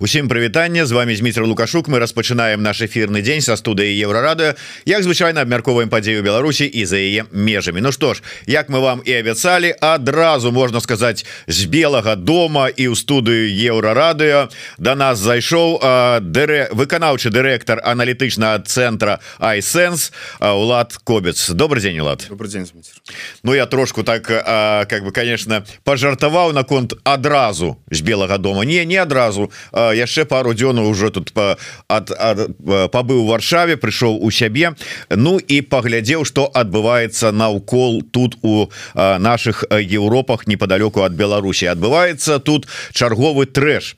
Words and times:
Усім 0.00 0.28
прывітанне. 0.28 0.86
З 0.86 0.92
вами 0.92 1.16
Дмітрий 1.16 1.46
лукашук. 1.46 1.88
Мы 1.88 1.98
распачынаем 1.98 2.62
наш 2.62 2.82
эфирны 2.82 3.22
дзень 3.22 3.40
са 3.40 3.56
студыі 3.56 3.96
еўрарады 3.96 4.52
як 4.84 5.00
звычайна 5.00 5.40
абмярковаем 5.40 5.88
падзею 5.88 6.20
Беларусі 6.20 6.68
і 6.68 6.84
за 6.84 7.00
яе 7.00 7.24
межамі. 7.32 7.80
Ну 7.80 7.92
што 7.92 8.12
ж 8.12 8.20
як 8.44 8.68
мы 8.68 8.84
вам 8.84 9.00
і 9.00 9.12
абяцалі 9.16 9.72
адразу 9.80 10.52
можна 10.52 10.84
сказаць 10.84 11.24
з 11.48 11.64
белага 11.64 12.12
дома 12.12 12.68
і 12.68 12.92
ў 12.92 12.94
студыю 12.94 13.48
еўрарадыо 13.48 14.52
до 14.76 14.92
нас 15.00 15.16
зайшоў 15.16 15.80
дырэ 16.20 16.76
выканаўчы 16.76 17.32
дырэктар 17.32 17.80
аналітычнага 17.80 18.68
цэнтра 18.68 19.24
айсэнс 19.40 20.12
Улад 20.44 20.92
кобец. 21.08 21.48
Добрый 21.48 21.80
день 21.80 22.00
Улад. 22.00 22.26
Добрый 22.28 22.52
день 22.52 22.68
Ну 23.42 23.54
я 23.54 23.64
трошку 23.64 24.04
так 24.04 24.28
а, 24.28 24.84
как 24.84 25.08
бы 25.08 25.12
конечно 25.12 25.64
пожартаваў 25.84 26.52
наконт 26.52 26.92
адразу 27.02 27.80
з 27.90 28.02
белага 28.02 28.36
дома. 28.36 28.66
Не 28.66 28.84
не 28.84 29.00
адразу 29.00 29.50
а 29.72 29.85
яшчэ 29.94 30.24
пару 30.24 30.54
дзёнаў 30.54 30.88
уже 30.88 31.10
тут 31.10 31.32
по 31.32 31.58
ад, 31.88 32.10
ад, 32.10 32.50
пабыў 32.90 33.26
варшаве 33.26 33.76
прыйшоў 33.76 34.18
у 34.22 34.30
сябе. 34.30 34.74
Ну 35.10 35.38
і 35.38 35.60
паглядзеў 35.62 36.24
что 36.24 36.50
адбываецца 36.54 37.32
наўкол 37.32 38.02
тут 38.10 38.36
у 38.42 38.70
наших 38.94 39.64
Еўропах 39.70 40.46
непоалёку 40.46 41.04
ад 41.04 41.12
Беларусі. 41.12 41.66
Адбываецца 41.66 42.38
тут 42.38 42.66
чарговы 42.92 43.46
трэш 43.46 43.96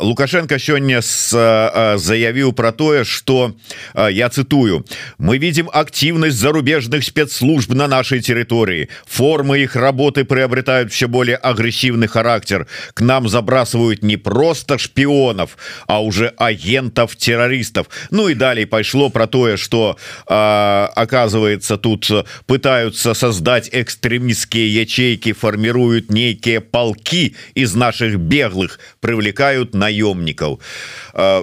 лукашенко 0.00 0.58
сёння 0.58 1.00
заявіў 1.02 2.52
про 2.52 2.72
тое 2.72 3.04
что 3.04 3.54
я 3.94 4.28
цитую 4.28 4.84
мы 5.18 5.38
видим 5.38 5.70
активность 5.72 6.36
зарубежных 6.36 7.04
спецслужб 7.04 7.70
на 7.70 7.86
нашей 7.88 8.20
территории. 8.20 8.88
Формы 9.06 9.60
их 9.60 9.76
работы 9.76 10.24
приобретают 10.24 10.92
все 10.92 11.08
более 11.08 11.36
агрессивный 11.36 12.08
характер. 12.08 12.66
К 12.94 13.00
нам 13.00 13.28
забрасывают 13.28 14.02
не 14.02 14.16
просто 14.16 14.78
шпионов 14.78 15.56
а 15.86 16.02
уже 16.02 16.32
агентов 16.36 17.16
террористов 17.16 17.86
ну 18.10 18.28
и 18.28 18.34
далее 18.34 18.66
пошло 18.66 19.10
про 19.10 19.26
тое 19.26 19.56
что 19.56 19.96
оказывается 20.26 21.76
тут 21.76 22.10
пытаются 22.46 23.14
создать 23.14 23.68
экстремистские 23.72 24.74
ячейки 24.74 25.32
формируют 25.32 26.10
некие 26.10 26.60
полки 26.60 27.34
из 27.54 27.74
наших 27.74 28.18
беглых 28.18 28.78
при 29.00 29.09
привлекают 29.10 29.74
наемников. 29.74 30.60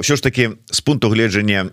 Все 0.01 0.15
ж 0.15 0.23
таки 0.23 0.49
с 0.71 0.81
пункту 0.81 1.09
гледжання 1.09 1.69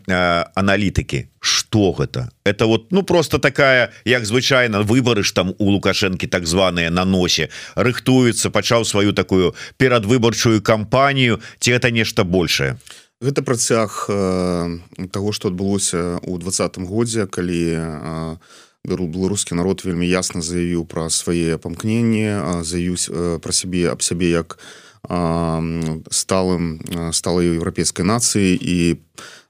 аналітыкі 0.55 1.29
что 1.45 1.93
гэта? 1.93 2.31
Это 2.45 2.67
вот 2.67 2.91
ну 2.91 3.03
просто 3.03 3.39
такая 3.39 3.93
як 4.05 4.25
звычайно 4.25 4.83
выборы 4.83 5.23
ж 5.23 5.35
там 5.35 5.55
у 5.59 5.71
лукашэнкі 5.71 6.27
так 6.27 6.47
званые 6.47 6.91
на 6.91 7.05
носе 7.05 7.51
рыхтуецца 7.77 8.51
пачаў 8.51 8.85
сваю 8.85 9.13
такую 9.13 9.55
перадвыбарчую 9.77 10.63
кампанію 10.63 11.41
ці 11.61 11.73
это 11.73 11.91
нешта 11.91 12.25
большее 12.25 12.79
гэта 13.21 13.43
працяг 13.43 14.07
э, 14.09 14.79
того 15.13 15.33
что 15.33 15.49
адбылося 15.49 16.19
у 16.23 16.39
двадцатым 16.39 16.87
годзе 16.87 17.27
калі 17.27 17.65
э, 17.77 18.37
беларускі 18.89 19.55
народ 19.55 19.85
вельмі 19.85 20.09
ясна 20.09 20.41
заявіў 20.41 20.89
пра 20.89 21.11
свае 21.11 21.59
памкненні 21.59 22.65
заюсь 22.65 23.11
э, 23.13 23.39
пра 23.39 23.53
сябе 23.53 23.93
аб 23.93 24.03
сябе 24.03 24.33
як 24.33 24.57
у 24.57 24.84
сталым 26.11 26.81
сталай 27.13 27.55
еўрапейскай 27.57 28.05
нацыі 28.05 28.57
і 28.57 28.79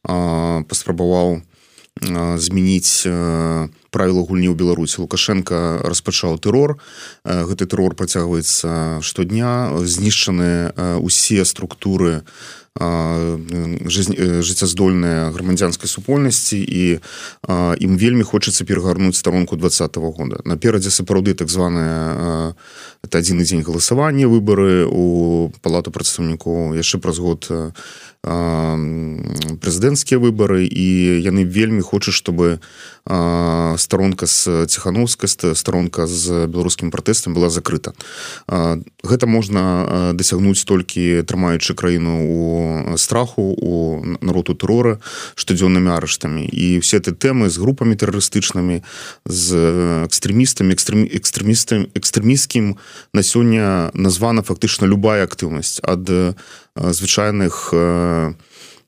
паспрабаваў 0.02 1.42
змяніць 2.02 3.06
правіла 3.94 4.27
гульні 4.27 4.50
ў 4.50 4.58
Беларусі. 4.58 5.06
Лукашенко 5.06 5.78
распачаў 5.86 6.42
тэрор. 6.42 6.83
Гэты 7.22 7.70
тэрор 7.70 7.94
працягваецца 7.94 8.98
штодня. 8.98 9.70
Знішчаны 9.78 10.74
усе 10.98 11.46
структуры 11.46 12.27
у 12.27 12.64
жыццяздольная 14.42 15.30
грамадзянскай 15.30 15.86
супольнасці 15.86 16.58
і 16.58 16.98
ім 17.78 17.97
вельмі 17.97 18.27
хочацца 18.27 18.67
перагарнуць 18.67 19.14
старонку 19.14 19.56
два 19.56 19.69
-го 19.69 20.11
года. 20.11 20.40
Наперадзе 20.45 20.90
сапраўды 20.90 21.35
так 21.35 21.48
званая 21.48 22.55
это 23.05 23.18
адзіны 23.18 23.45
дзень 23.45 23.62
галасавання 23.62 24.27
выборы 24.27 24.89
у 24.90 25.52
палату 25.62 25.90
прадстаўнікоў 25.90 26.74
яшчэ 26.74 26.98
праз 26.98 27.18
год 27.18 27.52
прэзідэнцкія 28.24 30.18
выборы 30.18 30.64
і 30.64 31.20
яны 31.20 31.45
вельмі 31.45 31.85
хочуць 31.85 32.14
чтобы 32.14 32.58
старонка 33.77 34.27
з 34.27 34.67
ціхановскай 34.67 35.29
старонка 35.55 36.06
з 36.06 36.46
беларускім 36.46 36.91
пратэстам 36.91 37.35
была 37.35 37.51
закрыта. 37.51 37.92
Гэта 38.48 39.27
можна 39.27 40.12
дасягнуць 40.17 40.64
толькі 40.64 41.23
трымаючы 41.23 41.74
краіну 41.74 42.24
у 42.24 42.64
страху 42.97 43.42
у 43.42 44.05
народу 44.20 44.55
тэрора 44.55 44.98
штодзённымі 45.35 45.91
арыштамі 45.95 46.45
і 46.47 46.79
все 46.79 47.01
ты 47.01 47.13
тэмы 47.13 47.51
з 47.51 47.58
групамі 47.58 47.97
тэрарыстычнымі 47.97 48.83
з 49.27 49.47
экстрэмістамі 50.08 50.74
экстрэм 50.74 51.01
экстрэмістам 51.08 51.89
экстрэміскім 51.95 52.77
на 53.13 53.23
сёння 53.23 53.91
названа 53.95 54.42
фактычна 54.42 54.86
любая 54.86 55.24
актыўнасць 55.24 55.80
ад 55.83 56.36
звычайных 56.77 57.74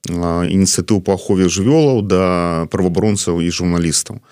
ініцыятыў 0.07 1.03
па 1.03 1.15
ахове 1.15 1.49
жывёлаў 1.49 2.03
да 2.03 2.67
праваабаронцаў 2.71 3.41
і 3.43 3.51
журналістаў 3.51 4.23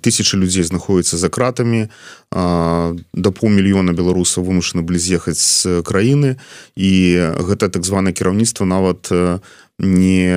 тысячи 0.00 0.36
людзей 0.36 0.64
знаходзяцца 0.64 1.16
за 1.16 1.28
кратамі 1.28 1.88
да 2.32 3.28
паўмільёна 3.32 3.92
беларусаў 3.92 4.44
вымушаны 4.44 4.84
былі 4.84 5.00
з'ехаць 5.00 5.40
з 5.40 5.82
краіны 5.82 6.36
і 6.76 6.92
гэта 7.48 7.68
так 7.68 7.84
званае 7.84 8.12
кіраўніцтва 8.12 8.66
нават 8.66 9.08
не 9.78 10.34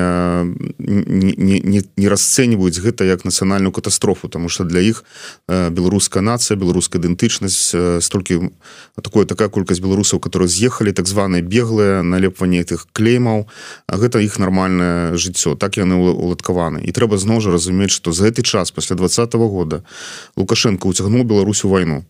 не 0.78 1.59
не, 1.62 1.84
не, 1.97 2.07
расцэньваюць 2.07 2.78
гэта 2.78 3.06
як 3.06 3.25
нацыянальную 3.25 3.72
катастрофу 3.72 4.29
тому 4.29 4.50
что 4.50 4.63
для 4.63 4.81
іх 4.81 5.03
беларуская 5.47 6.22
нацыя 6.22 6.57
беларуская 6.57 7.02
ідэнтычнасць 7.02 7.74
столькі 8.06 8.53
такое 9.02 9.25
такая 9.25 9.50
колькасць 9.50 9.81
беларусаў 9.81 10.19
которые 10.19 10.47
з'ехалі 10.47 10.94
так 10.94 11.07
званые 11.07 11.41
беглыя 11.41 12.03
налепванне 12.03 12.62
этих 12.62 12.88
клеймаў 12.94 13.47
гэта 13.90 14.19
іх 14.22 14.38
нармальное 14.40 15.18
жыццё. 15.18 15.56
Так 15.56 15.78
яны 15.78 15.96
уладкаваны. 15.96 16.81
І 16.85 16.91
трэба 16.91 17.18
зноў 17.18 17.41
жа 17.41 17.52
разумець 17.52 17.91
что 17.91 18.12
за 18.12 18.29
гэты 18.29 18.44
час 18.44 18.72
пасля 18.72 18.96
двадцатого 18.96 19.50
года 19.50 19.84
лукашенко 20.35 20.88
уцягнул 20.88 21.23
Беларусю 21.23 21.68
войну 21.68 22.06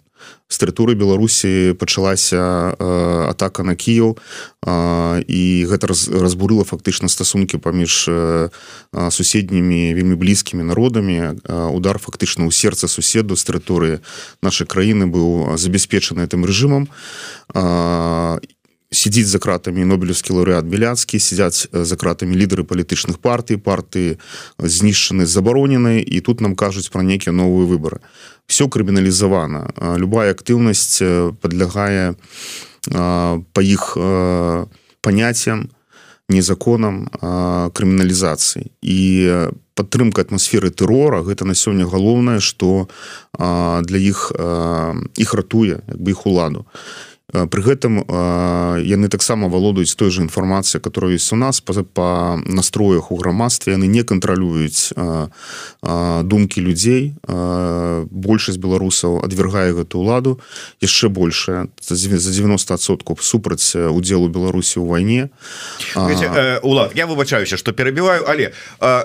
з 0.52 0.56
тэрыторыі 0.60 1.00
беларусі 1.00 1.74
пачалася 1.80 2.76
э, 2.76 3.30
атака 3.32 3.64
на 3.64 3.74
э, 3.74 5.24
і 5.28 5.42
гэта 5.66 5.88
раз, 5.88 6.08
разбурыла 6.12 6.64
фактычна 6.64 7.08
стасункі 7.08 7.58
паміж 7.58 8.06
э, 8.08 8.50
суседнімі 8.92 9.94
вельмі 9.96 10.16
блізкімі 10.16 10.64
народамі. 10.64 11.42
Удар 11.72 12.00
фактычна 12.00 12.46
ў 12.46 12.52
сердце 12.52 12.88
суседу 12.88 13.36
з 13.36 13.44
тэрыторыі 13.48 13.96
нашай 14.44 14.68
краіны 14.68 15.08
быў 15.08 15.58
забяспечаны 15.58 16.28
этим 16.28 16.44
рэжымам. 16.46 16.92
І 17.56 18.61
сидзіць 18.92 19.32
за 19.32 19.40
кратамі 19.40 19.88
нобелевскі 19.88 20.36
лаўрэат 20.36 20.68
беляцкі 20.68 21.16
сядзяць 21.16 21.72
за 21.72 21.96
кратамі 21.96 22.36
лідары 22.36 22.68
палітычных 22.68 23.24
партый 23.24 23.56
партыі 23.56 24.20
знішчаны 24.60 25.26
забаронены 25.26 26.04
і 26.04 26.20
тут 26.20 26.44
нам 26.44 26.60
кажуць 26.60 26.92
пра 26.92 27.00
нейкія 27.00 27.32
новыя 27.32 27.64
выборы. 27.64 28.04
Все 28.52 28.68
крыміналізавана 28.68 29.96
любая 29.96 30.36
актыўнасць 30.36 31.00
падлягае 31.40 32.20
па 32.92 33.62
іх 33.64 33.96
паняццям 35.00 35.72
незаконам 36.28 37.08
крыміналізацыі 37.72 38.76
і 38.84 39.00
падтрымка 39.72 40.28
атмасферы 40.28 40.68
тэрора 40.68 41.24
гэта 41.24 41.48
на 41.48 41.56
сёння 41.56 41.88
галоўнае 41.88 42.44
што 42.44 42.92
для 43.40 44.00
іх 44.04 44.36
іх 45.16 45.30
ратуе 45.32 45.80
як 45.80 46.00
бы 46.00 46.12
іх 46.12 46.28
уладу. 46.28 46.68
і 46.68 47.11
Пры 47.32 47.62
гэтым 47.64 48.04
яны 48.84 49.08
таксама 49.08 49.48
валодаюць 49.48 49.96
той 49.96 50.12
же 50.12 50.22
інфармацыя, 50.28 50.84
которая 50.84 51.16
ёсць 51.16 51.32
у 51.32 51.40
нас 51.40 51.62
па, 51.62 52.38
настроях 52.46 53.12
у 53.12 53.16
грамадстве 53.16 53.74
яны 53.74 53.88
не 53.88 54.04
кантралююць 54.04 54.94
думкі 55.82 56.60
людзей. 56.62 57.16
большасць 58.12 58.60
беларусаў 58.60 59.24
адвергае 59.24 59.74
гэту 59.78 60.02
ўладу 60.04 60.32
яшчэ 60.82 61.08
большая 61.10 61.72
за 61.80 61.96
90соткаў 61.96 63.18
супраць 63.22 63.76
удзелу 63.76 64.28
Беларусі 64.28 64.84
ў 64.84 64.86
вайне. 64.90 65.22
Улад 66.62 66.92
я 66.96 67.08
выбачаюся, 67.08 67.58
што 67.58 67.72
перабіваю, 67.72 68.26
але 68.28 68.52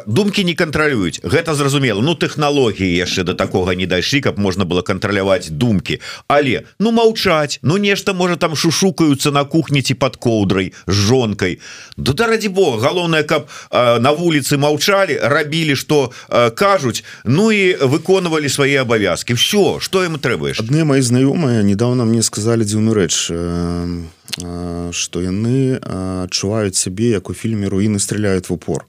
думкі 0.06 0.44
не 0.44 0.54
кантралююць. 0.54 1.20
Гэта 1.22 1.54
зразумела 1.54 2.02
ну 2.02 2.14
тэхналогіі 2.14 2.90
яшчэ 2.96 3.22
да 3.22 3.34
такога 3.34 3.74
не 3.74 3.86
дайшлі, 3.86 4.20
каб 4.20 4.38
можна 4.38 4.64
было 4.64 4.82
кантраляваць 4.82 5.50
думкі. 5.50 6.00
Але 6.28 6.64
ну 6.78 6.90
маўчаць, 6.90 7.58
ну 7.62 7.76
нешта 7.76 8.15
может 8.16 8.40
там 8.40 8.56
шушукаются 8.56 9.30
на 9.30 9.44
кухне 9.44 9.82
ці 9.82 9.94
под 9.94 10.16
коўдрай 10.16 10.72
с 10.86 10.92
жонкой 10.92 11.60
да 11.96 12.12
да 12.12 12.26
ради 12.26 12.48
бога 12.48 12.82
галоўное 12.88 13.22
каб 13.22 13.48
э, 13.70 13.98
на 13.98 14.12
вуліцы 14.12 14.56
маўчалі 14.56 15.18
рабілі 15.22 15.76
что 15.76 16.12
э, 16.28 16.50
кажуць 16.50 17.04
Ну 17.24 17.52
і 17.52 17.76
выконывалі 17.76 18.48
свои 18.48 18.74
абавязки 18.74 19.34
все 19.34 19.78
что 19.80 20.04
им 20.04 20.18
трэбаешь 20.18 20.60
адны 20.60 20.84
мои 20.84 21.00
знаёмыя 21.00 21.62
недавно 21.62 22.04
мне 22.04 22.22
сказали 22.22 22.64
дзіўную 22.64 22.94
рэч 22.94 23.30
э, 23.30 24.90
что 24.92 25.22
яны 25.22 25.78
адчуваюць 26.24 26.76
сябе 26.76 27.10
як 27.10 27.30
у 27.30 27.34
фільме 27.34 27.68
руіны 27.68 27.98
стреляют 27.98 28.48
в 28.48 28.52
упор 28.52 28.86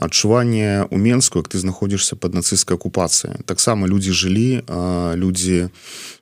адчуванне 0.00 0.86
у 0.90 0.96
менску 0.96 1.38
як 1.38 1.48
ты 1.48 1.58
знаходзішся 1.58 2.16
под 2.16 2.34
нацысцкай 2.34 2.78
акупацыяй 2.78 3.42
таксама 3.44 3.86
людзі 3.86 4.12
жылі 4.12 4.62
людзі 5.18 5.68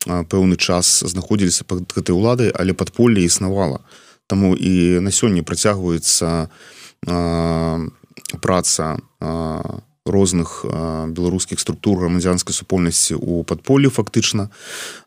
пэўны 0.06 0.56
час 0.56 1.04
знаходзіліся 1.06 1.64
под 1.64 1.86
гэтай 1.92 2.16
уладай 2.16 2.50
але 2.54 2.72
падполле 2.72 3.22
існавала. 3.22 3.80
Таму 4.26 4.56
і 4.58 4.98
на 5.00 5.10
сёння 5.14 5.46
працягваецца 5.46 6.48
праца 8.40 8.98
розных 10.06 10.64
беларускіх 11.10 11.60
структур 11.60 11.98
грамадзянскай 11.98 12.54
супольнасці 12.54 13.18
у 13.18 13.42
падполі 13.42 13.88
фактычна. 13.88 14.48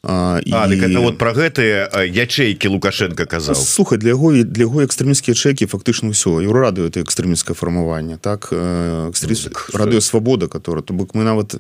А, 0.04 0.40
і... 0.46 0.52
это 0.52 1.00
вот 1.00 1.18
про 1.18 1.34
гэтыя 1.34 1.90
ячейки 2.06 2.68
лукашенко 2.68 3.26
казаў. 3.26 3.56
Слухай 3.56 3.98
для 3.98 4.10
яго 4.10 4.34
і 4.34 4.44
для 4.44 4.64
яго 4.68 4.84
экстрэміскія 4.84 5.36
чэкі 5.36 5.66
фактычна 5.66 6.12
ўсё. 6.12 6.44
Еўра 6.44 6.70
радыё 6.70 6.88
это 6.88 7.00
экстрэміскае 7.00 7.56
фармаванне 7.56 8.18
так? 8.18 8.52
Экстрі... 8.52 9.36
ну, 9.50 9.80
радыё 9.80 10.02
свабода 10.02 10.48
которая 10.48 10.84
то 10.84 10.94
бок 10.94 11.16
мы 11.16 11.24
нават 11.24 11.56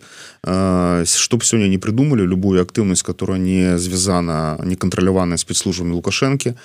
чтоб 1.07 1.44
сёння 1.44 1.68
не 1.68 1.77
придумали 1.77 2.24
любую 2.24 2.62
актыўнасць 2.62 3.03
которая 3.03 3.39
не 3.39 3.77
звязана 3.77 4.59
не 4.63 4.75
кантраляваная 4.75 5.38
спецслужбамі 5.38 5.94
лукашэнкі 5.95 6.56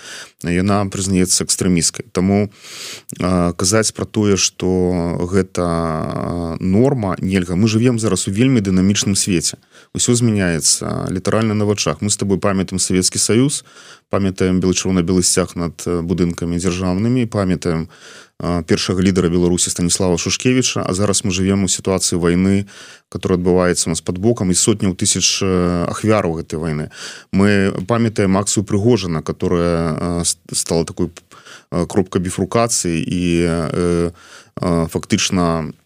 яна 0.43 0.87
прызнаецца 0.87 1.45
экстрэміскай 1.45 2.07
Таму 2.13 2.51
казаць 3.57 3.93
про 3.93 4.05
тое 4.05 4.37
что 4.37 5.19
гэта 5.31 6.57
норма 6.65 7.17
нельга. 7.21 7.55
Мы 7.55 7.69
живем 7.69 7.99
зараз 7.99 8.29
у 8.29 8.33
вельмі 8.33 8.61
дынамічным 8.61 9.15
свеце. 9.15 9.59
Усё 9.95 10.15
змяняецца 10.15 11.07
літаральна 11.11 11.55
на 11.55 11.65
вачах. 11.65 12.01
Мы 12.01 12.11
с 12.11 12.17
тобой 12.17 12.39
памятаем 12.39 12.81
Савецкі 12.81 13.19
Саюз 13.19 13.65
памятаем 14.11 14.61
белчырвона-белы 14.61 15.23
сцяг 15.23 15.57
над 15.57 15.85
будынкамі 15.85 16.59
дзяржаўнымі 16.59 17.27
памятаем 17.27 17.89
першага 18.67 19.03
лідара 19.03 19.29
Беларусі 19.29 19.71
станіслава 19.71 20.19
шушкевича 20.19 20.85
А 20.87 20.95
зараз 20.95 21.25
мы 21.25 21.31
живем 21.31 21.65
у 21.65 21.69
сітуацыі 21.69 22.19
войны 22.19 22.67
которая 23.09 23.39
адбываецца 23.39 23.89
нас 23.89 24.01
под 24.01 24.19
бокам 24.19 24.51
і 24.51 24.55
сотняў 24.55 24.95
тысяч 24.95 25.43
ахвяраў 25.43 26.43
гэтай 26.43 26.59
войны 26.59 26.91
мы 27.33 27.73
памятаем 27.87 28.37
акцыю 28.37 28.65
прыгожана 28.65 29.23
которая 29.23 30.25
стала 30.53 30.85
такой 30.85 31.11
кропка 31.71 32.19
біфрукацыі 32.19 33.03
і 33.03 33.23
фактычна 34.91 35.71
у 35.71 35.84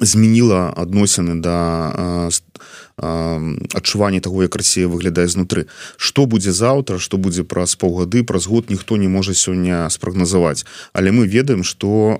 змяніла 0.00 0.72
адносіны 0.76 1.40
да 1.40 2.28
адчування 3.76 4.20
таго 4.20 4.42
як 4.42 4.56
Росія 4.56 4.88
выглядае 4.88 5.28
знутры. 5.28 5.66
Что 5.96 6.26
будзе 6.26 6.52
заўтра 6.52 6.98
что 6.98 7.18
будзе 7.18 7.44
праз 7.44 7.76
паўгады 7.76 8.24
праз 8.24 8.46
год 8.46 8.70
ніхто 8.70 8.96
не 8.96 9.08
можа 9.08 9.34
сёння 9.34 9.88
спрагназаваць. 9.90 10.64
Але 10.92 11.12
мы 11.12 11.26
ведаем 11.28 11.64
что 11.64 12.18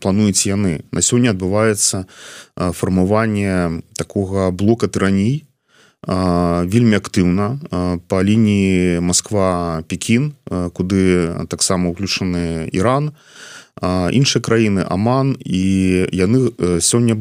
плануюць 0.00 0.46
яны. 0.46 0.82
На 0.90 1.00
сёння 1.00 1.30
адбываецца 1.30 2.06
фармаванне 2.56 3.82
такога 3.94 4.50
блока 4.50 4.88
тыраній 4.88 5.46
вельмі 6.06 6.96
актыўна 6.96 7.60
по 8.08 8.22
лініі 8.24 9.00
Москва 9.00 9.82
Пекін 9.88 10.32
куды 10.72 11.34
таксама 11.48 11.90
уключаны 11.90 12.68
Іран 12.72 13.12
іншыя 13.82 14.40
краіны 14.40 14.84
Аман 14.88 15.36
і 15.44 16.08
яны 16.12 16.52
сёння 16.80 17.20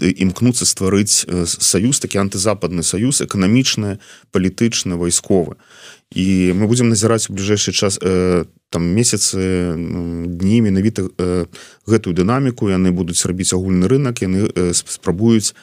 імкнуцца 0.00 0.64
стварыць 0.64 1.28
саюз 1.44 2.00
такі 2.00 2.24
антызападны 2.24 2.82
саюз 2.82 3.20
эканамічны 3.20 4.00
палітычны 4.32 4.96
вайсковы. 4.96 5.60
І 6.16 6.56
мы 6.56 6.66
будзем 6.66 6.88
назіраць 6.88 7.28
у 7.28 7.36
бліжэйшы 7.36 7.72
час 7.76 8.00
там 8.00 8.48
месяцы 8.78 9.74
дні 10.26 10.60
менавіта 10.62 11.08
гэтую 11.86 12.14
дынаміку 12.14 12.68
яны 12.70 12.90
будуць 12.92 13.22
рабіць 13.26 13.52
агульны 13.54 13.88
рынок 13.88 14.22
яны 14.22 14.50
спрабуюць 14.72 15.54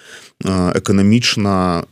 эканамічна 0.43 1.85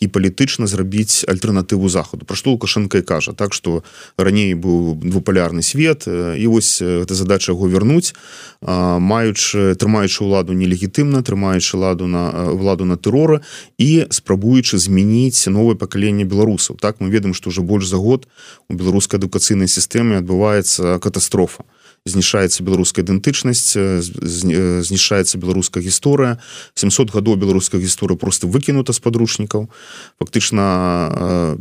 і 0.00 0.06
палітычна 0.08 0.66
зрабіць 0.66 1.22
альтэрнатыву 1.28 1.88
захаду. 1.88 2.26
Пра 2.26 2.36
што 2.36 2.56
лукашенко 2.56 2.98
і 2.98 3.06
кажа 3.06 3.32
так 3.32 3.54
что 3.54 3.84
раней 4.16 4.54
быў 4.54 4.98
двупалярны 4.98 5.62
свет 5.62 6.06
і 6.08 6.46
вось 6.46 6.82
эта 6.82 7.14
задача 7.14 7.52
яго 7.52 7.68
вярнуць 7.68 8.14
маючы 8.62 9.74
трымаючы 9.78 10.24
ўладу 10.26 10.52
нелегітымна 10.54 11.22
трымаючы 11.22 11.76
ладу 11.76 12.06
на 12.06 12.50
владу 12.50 12.84
на 12.84 12.96
тэрора 12.96 13.42
і 13.78 14.06
спрабуючы 14.10 14.78
змяніць 14.78 15.46
новае 15.46 15.76
пакаленне 15.76 16.24
беларусаў. 16.24 16.78
Так 16.80 16.98
мы 17.00 17.10
ведаем 17.10 17.34
што 17.34 17.50
уже 17.50 17.62
больш 17.62 17.86
за 17.86 17.96
год 17.96 18.26
у 18.68 18.74
беларускай 18.74 19.18
адукацыйнай 19.18 19.68
сістэме 19.68 20.21
адбываецца 20.22 21.02
катастрофа. 21.02 21.66
Знішаецца 22.02 22.66
беларуская 22.66 23.06
ідэнтычнасць 23.06 23.78
знішаецца 23.78 25.38
беларуская 25.38 25.82
гісторыя. 25.82 26.38
700 26.74 27.14
гадоў 27.14 27.38
беларуская 27.38 27.78
гісторыя 27.78 28.18
просто 28.18 28.46
выкінута 28.46 28.90
з 28.94 28.98
падручнікаў. 28.98 29.70
Фактычна 30.18 31.58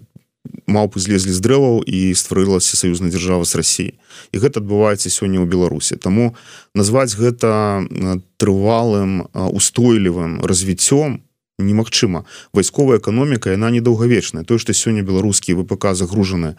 маўпы 0.66 0.98
злезлі 0.98 1.30
з 1.30 1.42
дрэваў 1.46 1.86
і 1.86 2.14
стварылася 2.18 2.74
саюзная 2.74 3.14
дзяржава 3.14 3.46
з 3.46 3.62
Росіі 3.62 3.92
і 4.34 4.36
гэта 4.42 4.58
адбываецца 4.66 5.14
сёння 5.14 5.38
ў 5.38 5.46
Беларусі. 5.46 6.02
Таму 6.02 6.34
назваць 6.74 7.14
гэта 7.14 7.86
трывалым 8.42 9.30
устойлівым 9.34 10.42
развіццём 10.42 11.22
немагчыма. 11.64 12.26
Вайсковая 12.54 13.00
эканоміка 13.00 13.52
яна 13.52 13.72
недаўгавечная. 13.72 14.44
То 14.44 14.58
што 14.58 14.74
сёння 14.74 15.02
беларускія 15.02 15.58
ВПК 15.58 15.94
загружаны 15.94 16.56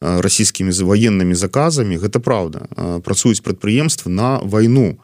расійскімі 0.00 0.72
за 0.72 0.84
военнымі 0.84 1.34
заказамі 1.34 1.96
гэта 1.96 2.20
праўда. 2.20 2.68
Працуюць 3.04 3.42
прадпрыемствы 3.42 4.10
на 4.10 4.40
вайну. 4.42 4.98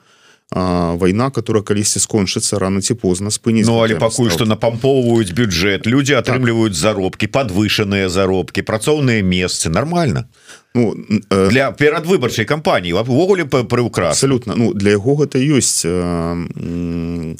Вайна 0.53 1.31
которая 1.31 1.65
калісьці 1.65 1.97
скончыцца 1.97 2.59
рано 2.61 2.83
ці 2.85 2.95
позна 2.95 3.33
спыніць 3.33 3.65
Ну 3.65 3.81
але 3.81 3.97
пакуль 3.97 4.29
што 4.29 4.45
напампоўваюць 4.45 5.33
бюджэт 5.33 5.89
людзі 5.89 6.21
атрымліваюць 6.21 6.77
заробкі 6.77 7.27
подвышаныя 7.33 8.13
заробкі 8.13 8.61
працоўныя 8.61 9.25
месцы. 9.25 9.73
Нормально 9.73 10.29
Ну, 10.75 10.97
для 11.29 11.73
перадвыбарчай 11.73 12.45
кампаніі 12.45 12.93
увогуле 12.93 13.45
прыўкра 13.45 14.13
абсолютно 14.13 14.55
Ну 14.57 14.75
для 14.75 15.01
яго 15.01 15.17
гэта 15.25 15.41
ёсць 15.41 15.89
э, 15.89 17.37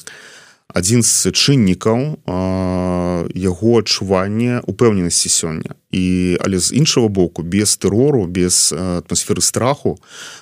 адзін 0.75 1.03
з 1.05 1.31
чыннікаў 1.31 2.25
яго 3.37 3.71
адчування 3.79 4.65
упэўненасці 4.67 5.29
сёння. 5.29 5.77
І 5.93 6.37
але 6.41 6.59
з 6.59 6.73
іншага 6.73 7.09
боку 7.09 7.43
без 7.43 7.77
тэрору 7.77 8.27
без 8.27 8.73
атмасферы 8.73 9.41
страху 9.41 10.01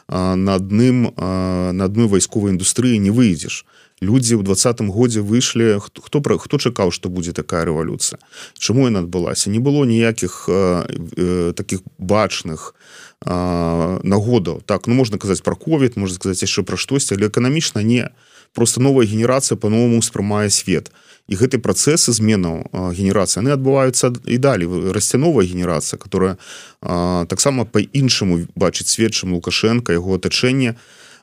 на 0.08 0.54
адным 0.54 1.10
на 1.18 1.84
адной 1.84 2.06
вайсковай 2.06 2.54
індустрыі 2.54 2.98
не 2.98 3.10
выйдзеш. 3.10 3.66
Людзі 4.00 4.40
ў 4.40 4.42
двадцатым 4.46 4.88
годзе 4.88 5.20
выйшлі 5.20 5.76
хто 5.82 6.24
пра 6.24 6.38
хто 6.40 6.56
чакаў 6.56 6.88
што 6.88 7.12
будзе 7.12 7.36
такая 7.36 7.68
рэвалюцыя? 7.68 8.16
Чаму 8.56 8.88
яна 8.88 9.04
адбылася? 9.04 9.50
Не 9.50 9.60
было 9.60 9.84
ніякіх 9.84 10.48
э, 10.48 11.52
таких 11.52 11.84
бачных 11.98 12.74
нагодаў. 13.20 14.64
Так 14.64 14.88
ну 14.88 14.96
можна 14.96 15.20
казаць 15.20 15.44
про 15.44 15.52
ковід 15.52 16.00
можна 16.00 16.16
сказаць 16.16 16.40
яшчэ 16.40 16.64
пра 16.64 16.80
штосьці 16.80 17.20
але 17.20 17.28
эканамічна 17.28 17.84
не. 17.84 18.08
то 18.08 18.16
просто 18.54 18.80
новая 18.80 19.06
генерацыя 19.06 19.56
по-новому 19.56 19.98
успрымае 19.98 20.50
свет 20.50 20.90
і 21.30 21.38
гэты 21.38 21.62
працэсы 21.62 22.10
зменаў 22.10 22.66
генерацыі 22.90 23.46
яны 23.46 23.54
адбываюцца 23.54 24.10
і 24.26 24.36
далі. 24.42 24.90
Расце 24.90 25.18
новая 25.18 25.46
генерацыя 25.46 25.98
которая 25.98 26.36
таксама 26.80 27.64
по-іншаму 27.64 28.50
бачыць 28.56 28.90
сведчым 28.90 29.34
лукашенко 29.34 29.92
яго 29.92 30.18
атачэнне 30.18 30.74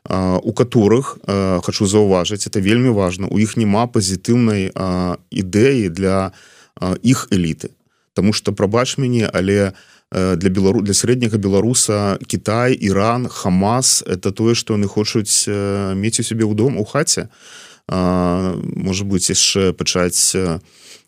у 0.07 0.53
которых 0.53 1.19
хочу 1.63 1.86
заўважыць 1.86 2.48
это 2.48 2.63
вельмі 2.63 2.96
важно 2.96 3.27
у 3.27 3.39
іх 3.39 3.57
няма 3.57 3.88
пазітыўнай 3.91 4.72
ідэі 5.31 5.89
для 5.91 6.31
іх 7.03 7.27
эліты. 7.31 7.75
Таму 8.13 8.31
что 8.31 8.53
прабач 8.53 8.98
мяне 8.98 9.27
але 9.27 9.74
у 9.75 9.97
для 10.11 10.49
белару 10.49 10.81
для 10.81 10.93
сярэдняга 10.93 11.37
беларуса 11.37 12.17
Кітай 12.27 12.73
Іран 12.73 13.27
Хамас 13.27 14.03
это 14.07 14.31
тое 14.31 14.55
што 14.55 14.79
яны 14.79 14.87
хочуць 14.87 15.45
э, 15.47 15.93
мець 15.95 16.19
у 16.19 16.23
сябе 16.23 16.47
ў 16.47 16.55
дом 16.55 16.77
у 16.79 16.85
хаце 16.85 17.27
можа 17.87 19.03
быть 19.03 19.29
яшчэ 19.29 19.71
пачаць 19.71 20.35
э, 20.35 20.59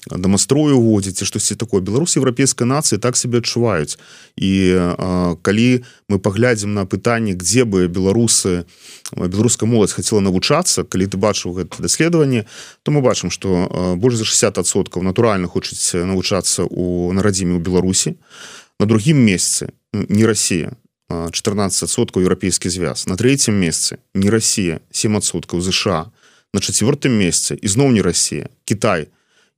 дамастрою 0.07 0.79
уводзіць 0.79 1.27
штосьці 1.27 1.55
такое. 1.55 1.81
Беларус 1.81 2.15
еўрапейскай 2.15 2.63
нацыі 2.67 2.99
так 3.03 3.19
себе 3.19 3.43
адчуваюць 3.43 3.99
і 4.39 4.51
а, 4.79 5.35
калі 5.43 5.83
мы 6.07 6.19
паглядзім 6.19 6.73
на 6.73 6.87
пытанне 6.87 7.35
где 7.35 7.67
бы 7.67 7.87
беларусы 7.87 8.63
беларуская 9.11 9.67
моладзь 9.67 9.91
хотела 9.91 10.23
навучацца 10.23 10.87
калі 10.87 11.07
ты 11.07 11.19
бачыў 11.19 11.59
гэта 11.59 11.83
даследаванне 11.83 12.47
то 12.83 12.91
мы 12.91 13.01
бачым 13.03 13.27
что 13.27 13.95
больш 13.99 14.15
за 14.15 14.23
60соткаў 14.23 15.03
натуральна 15.03 15.51
хочуць 15.51 15.83
навучацца 15.91 16.63
у 16.63 17.11
нарадзіме 17.11 17.59
ў 17.59 17.63
беларусі 17.63 18.15
а 18.15 18.59
на 18.79 18.85
другім 18.85 19.19
месцы 19.19 19.73
не 19.93 20.25
Россия 20.25 20.71
14соткаў 21.09 22.23
еўрапейскі 22.23 22.69
звяз 22.69 23.07
на 23.07 23.17
третьем 23.17 23.55
месцы 23.59 23.99
не 24.13 24.29
Россия 24.29 24.79
7соткаў 24.91 25.61
ЗША 25.61 26.11
на 26.53 26.59
чацвёртым 26.59 27.13
месцы 27.13 27.57
ізноў 27.61 27.91
не 27.91 28.01
Россия 28.01 28.49
Китай. 28.65 29.07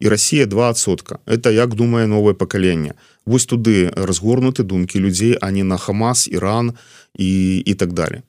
І 0.02 0.10
Росія 0.10 0.46
двасотка 0.46 1.20
это 1.28 1.52
як 1.52 1.76
думае 1.76 2.08
новое 2.08 2.34
пакаленне 2.34 2.96
вось 3.26 3.46
туды 3.46 3.94
разгорнуты 3.94 4.64
думкі 4.64 5.00
людзей 5.00 5.38
а 5.42 5.52
не 5.52 5.64
на 5.64 5.78
хамас 5.78 6.28
Іран 6.28 6.74
і 7.14 7.60
і 7.60 7.74
так 7.74 7.94
далее 7.94 8.24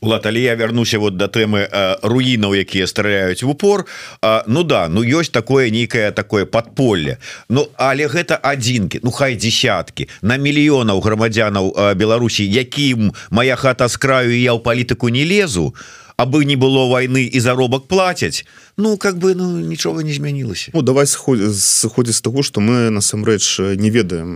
Улад, 0.00 0.26
але 0.26 0.40
я 0.40 0.56
вярнуся 0.56 0.98
вот 0.98 1.14
да 1.16 1.28
тэмы 1.30 1.62
руінаў 2.02 2.58
якія 2.58 2.90
стараюць 2.90 3.46
в 3.46 3.50
упор. 3.54 3.86
А, 4.20 4.42
Ну 4.46 4.64
да 4.64 4.88
ну 4.88 5.04
ёсць 5.04 5.30
такое 5.30 5.70
нейкае 5.70 6.10
такое 6.10 6.44
подполле 6.44 7.18
Ну 7.48 7.68
але 7.76 8.10
гэта 8.10 8.34
адзінкі 8.34 9.00
Ну 9.02 9.10
хай 9.10 9.36
десяткі 9.36 10.08
на 10.22 10.38
мільёнаў 10.42 10.98
грамадзянаў 10.98 11.94
Беларусі 11.94 12.42
якім 12.42 13.14
моя 13.30 13.54
хата 13.54 13.86
з 13.86 13.96
краю 13.96 14.34
я 14.34 14.58
ў 14.58 14.60
палітыку 14.62 15.06
не 15.06 15.22
лезу 15.22 15.74
абы 16.18 16.44
не 16.44 16.56
было 16.58 16.90
войны 16.90 17.30
і 17.30 17.38
заробак 17.40 17.86
плацяць 17.86 18.42
Ну 18.76 18.98
как 18.98 19.22
бы 19.22 19.38
ну 19.38 19.62
нічога 19.62 20.02
не 20.02 20.12
змянілася. 20.12 20.74
Ну 20.74 20.82
давай 20.82 21.06
сыходзіць 21.06 22.18
з 22.18 22.20
того 22.20 22.42
что 22.42 22.58
мы 22.60 22.90
насамрэч 22.90 23.78
не 23.78 23.90
ведаем 23.90 24.34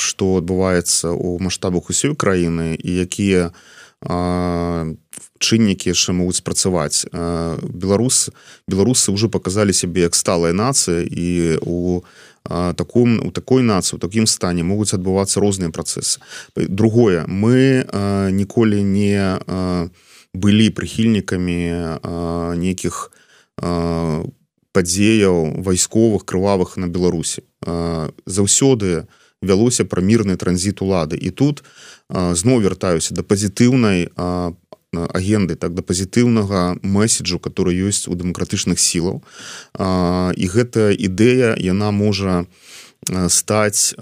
что 0.00 0.40
адбываецца 0.40 1.12
у 1.12 1.36
маштабах 1.38 1.92
усёй 1.92 2.16
краіны 2.16 2.72
і 2.72 3.04
якія 3.04 3.52
у 3.52 3.77
чыннікі 4.02 5.90
яшчэ 5.90 6.12
могуць 6.14 6.38
спрацаваць. 6.38 7.06
Беларус 7.12 8.30
беларусы 8.68 9.10
уже 9.10 9.28
показалі 9.28 9.72
сябе 9.74 10.06
як 10.06 10.14
сталая 10.14 10.52
нацыя 10.52 11.02
і 11.02 11.58
у 11.66 12.02
таком 12.48 13.18
у 13.26 13.30
такой 13.30 13.62
нацыі 13.62 13.96
у 13.96 14.00
такім 14.00 14.26
стане 14.26 14.62
могуць 14.62 14.94
адбывацца 14.94 15.40
розныя 15.42 15.74
працэсы. 15.74 16.22
Другое 16.54 17.26
мы 17.26 17.84
ніколі 18.30 18.82
не 18.82 19.38
былі 20.34 20.70
прыхільнікамі 20.70 21.58
нейкіх 22.54 23.10
падзеяў 24.72 25.58
вайсковых 25.66 26.22
крывавых 26.22 26.78
на 26.78 26.86
беларусі. 26.86 27.42
Заўсёды 28.26 29.10
вялося 29.42 29.84
пра 29.84 30.02
мірны 30.02 30.36
транзіт 30.36 30.82
улады. 30.82 31.16
І 31.16 31.30
тут 31.30 31.62
у 31.62 31.88
зноў 32.08 32.60
вяртаюся 32.64 33.14
да 33.14 33.22
пазітыўнай 33.22 34.08
агенды 34.92 35.54
так 35.54 35.74
да 35.74 35.82
пазітыўнага 35.82 36.80
месседжу 36.82 37.38
который 37.38 37.76
ёсць 37.76 38.08
у 38.08 38.16
дэмакратычных 38.16 38.80
сілаў. 38.80 39.20
І 40.32 40.44
гэта 40.48 40.90
ідэя 40.96 41.54
яна 41.60 41.90
можа 41.92 42.46
стаць 43.28 43.92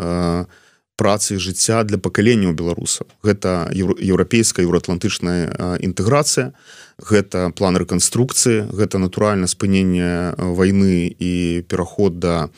працай 0.96 1.36
жыцця 1.38 1.84
для 1.84 1.98
пакаленняў 1.98 2.56
беларусаў. 2.56 3.06
Гэта 3.22 3.68
еўрапейская 3.72 4.64
еўраатлантычная 4.64 5.78
інтэграцыя 5.84 6.52
гэта 6.96 7.52
план 7.52 7.76
рэканструкцыі 7.76 8.72
гэта 8.72 8.96
натуральна 8.96 9.46
спынення 9.46 10.32
войны 10.40 11.12
і 11.12 11.62
пераход 11.68 12.18
да 12.18 12.48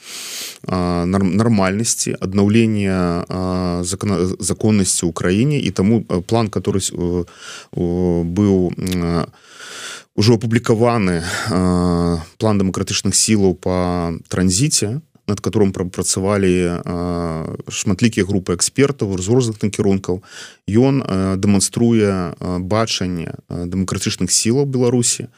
нармальнасці 0.62 2.14
аднаўлення 2.22 3.26
законнасці 3.82 5.10
ў 5.10 5.12
краіне. 5.12 5.58
І 5.58 5.70
таму 5.74 6.06
план 6.06 6.46
который 6.54 6.86
быў 7.74 8.54
ужо 10.18 10.34
апублікаваны 10.34 11.22
план 12.38 12.54
дэмакратычных 12.58 13.14
сілаў 13.14 13.54
по 13.58 14.14
транзіце 14.30 15.02
над 15.28 15.40
которым 15.44 15.70
прапрацавалі 15.76 16.80
шматлікія 17.68 18.24
групы 18.24 18.56
экспертаў 18.56 19.14
розных 19.20 19.60
накірункаў. 19.62 20.24
Ён 20.66 21.04
дэманструе 21.36 22.34
бачанне 22.64 23.36
дэмакратычных 23.48 24.32
сілаў 24.32 24.64
беларусі 24.66 25.28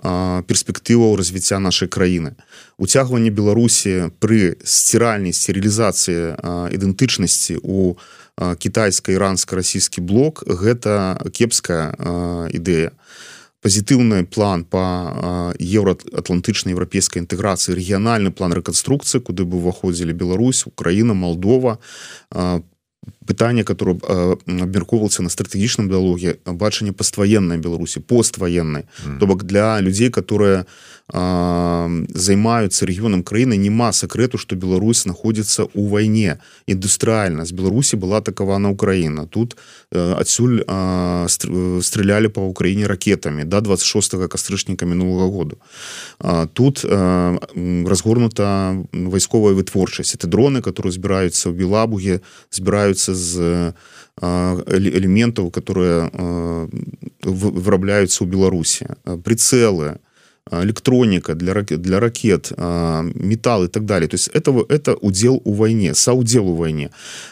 перспектываў 0.00 1.18
развіцця 1.18 1.58
нашай 1.58 1.88
краіны. 1.88 2.38
Уцягванне 2.78 3.28
беларусі 3.28 4.14
пры 4.22 4.56
сціральнай 4.64 5.34
стерылізацыі 5.36 6.38
ідэнтычнасці 6.72 7.60
у 7.62 7.98
кітайска-іранска-расійскі 8.40 10.00
блок 10.00 10.40
гэта 10.48 11.20
кепская 11.36 11.92
ідэя 12.48 12.96
пазітыўны 13.62 14.26
план 14.26 14.64
по 14.66 14.82
еўраатлантычнай 15.56 16.74
еўрапейскай 16.74 17.22
інтэграцыі 17.22 17.78
рэгіянальны 17.78 18.34
план 18.34 18.52
рэканструкцыі 18.58 19.22
куды 19.22 19.46
бы 19.46 19.62
уваходзілі 19.62 20.12
Беларусь 20.12 20.66
Украіна 20.66 21.14
Молдова 21.14 21.78
пытанне 23.26 23.64
которое 23.64 23.96
абмяркоўваецца 24.46 25.22
на 25.22 25.28
стратэгічным 25.28 25.88
дыалоге 25.88 26.38
бачанне 26.46 26.92
пастваеннай 26.92 27.58
беларусі 27.58 28.00
постваеннай. 28.00 28.84
Mm. 29.06 29.18
то 29.18 29.26
бок 29.26 29.44
для 29.44 29.80
людзей 29.80 30.10
которые 30.10 30.64
займаюцца 31.12 32.86
рэгіёнам 32.86 33.22
краіны 33.22 33.56
няма 33.56 33.92
сакрэту 33.92 34.38
что 34.38 34.56
Беларусь 34.56 35.04
находится 35.04 35.66
у 35.74 35.88
вайне. 35.88 36.38
Індустрыальна 36.66 37.44
з 37.44 37.52
Беларусі 37.52 37.96
была 37.96 38.18
атакавана 38.18 38.70
Украіна. 38.70 39.26
Тут 39.26 39.56
адсюль 39.92 40.62
стрелялі 41.80 42.28
по 42.28 42.42
Украіне 42.42 42.86
ракетами 42.86 43.44
до 43.44 43.60
да, 43.60 43.60
26 43.60 44.28
кастрычніка 44.28 44.86
мінулого 44.86 45.30
году. 45.30 45.56
Тут 46.52 46.84
разгорнута 47.84 48.76
вайсковая 48.92 49.54
вытворчасць. 49.54 50.14
Это 50.14 50.26
дроны 50.26 50.62
которые 50.62 50.92
збіраюцца 50.92 51.50
ў 51.50 51.52
белабуге 51.52 52.20
збіраюцца 52.50 53.11
з 53.14 53.72
элементаў 54.26 55.50
которые 55.50 56.10
вырабляюцца 57.22 58.24
ў 58.24 58.26
беларусі 58.28 58.86
прицелы 59.24 59.98
электроника 60.50 61.34
для 61.34 61.54
ракет 61.54 61.80
для 61.80 62.00
ракет 62.00 62.50
металл 62.50 63.64
и 63.64 63.68
так 63.68 63.84
далее. 63.84 64.08
То 64.08 64.16
есть 64.16 64.28
этого 64.28 64.66
это 64.68 64.94
удел 64.94 65.40
у 65.44 65.52
войне 65.52 65.94
саудел 65.94 66.48
у 66.48 66.56
войне. 66.56 66.90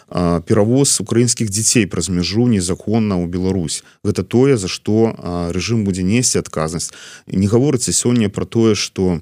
Перавоз 0.09 1.01
украинских 1.01 1.51
детей 1.51 1.87
праз 1.87 2.09
мяжу 2.09 2.47
незаконна 2.47 3.19
у 3.21 3.27
Беларусь. 3.27 3.83
Гэта 4.05 4.23
тое 4.23 4.57
за 4.57 4.69
что 4.69 5.51
режим 5.53 5.85
будзе 5.85 6.03
несці 6.03 6.39
адказнасць 6.39 6.93
не 7.27 7.47
гаворыцца 7.47 7.93
сёння 7.93 8.31
про 8.31 8.47
тое 8.47 8.75
что 8.75 9.21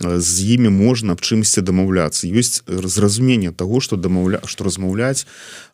з 0.00 0.32
імі 0.44 0.68
можна 0.68 1.16
аб 1.16 1.20
чымсьці 1.20 1.60
дамаўляцца. 1.60 2.28
Ёсць 2.28 2.62
зразуменне 2.66 3.52
того 3.52 3.80
что 3.80 3.96
дамаўля 3.96 4.40
что 4.44 4.64
размаўляць 4.64 5.26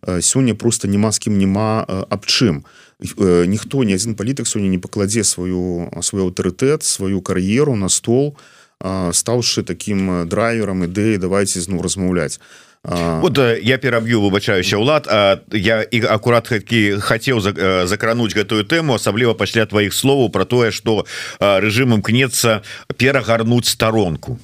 сёння 0.02 0.54
просто 0.54 0.88
няма 0.88 1.12
з 1.12 1.18
кім 1.18 1.38
няма 1.38 1.82
аб 2.08 2.26
чым. 2.26 2.62
То 2.62 2.68
Э, 3.02 3.46
ніхто 3.46 3.82
ні 3.84 3.98
адзін 3.98 4.14
палітык 4.14 4.46
сёння 4.46 4.70
не 4.70 4.78
пакладзе 4.78 5.26
сваю 5.26 5.90
свой 6.02 6.22
аўтарытэт 6.22 6.86
сваю 6.86 7.18
кар'еру 7.20 7.74
на 7.74 7.88
стол 7.88 8.38
стаўшы 8.82 9.62
таким 9.62 10.26
драйверам 10.26 10.86
ідэі 10.86 11.18
давайте 11.18 11.62
зноў 11.62 11.82
размаўляць 11.82 12.38
вот 12.84 13.38
я 13.38 13.78
пераб'ю 13.78 14.20
выбачаюся 14.20 14.74
ўлад 14.74 15.06
я 15.54 15.82
і 15.86 15.98
акурат 16.02 16.50
такі 16.50 16.98
хацеў 16.98 17.38
закрануць 17.86 18.34
гэтую 18.34 18.66
тэму 18.66 18.98
асабліва 18.98 19.38
пасля 19.38 19.66
тваіх 19.70 19.94
словаў 19.94 20.34
про 20.34 20.42
тое 20.42 20.74
что 20.74 21.06
рэжым 21.38 21.94
імкнецца 21.94 22.66
перагарнуць 22.98 23.70
старонку 23.70 24.42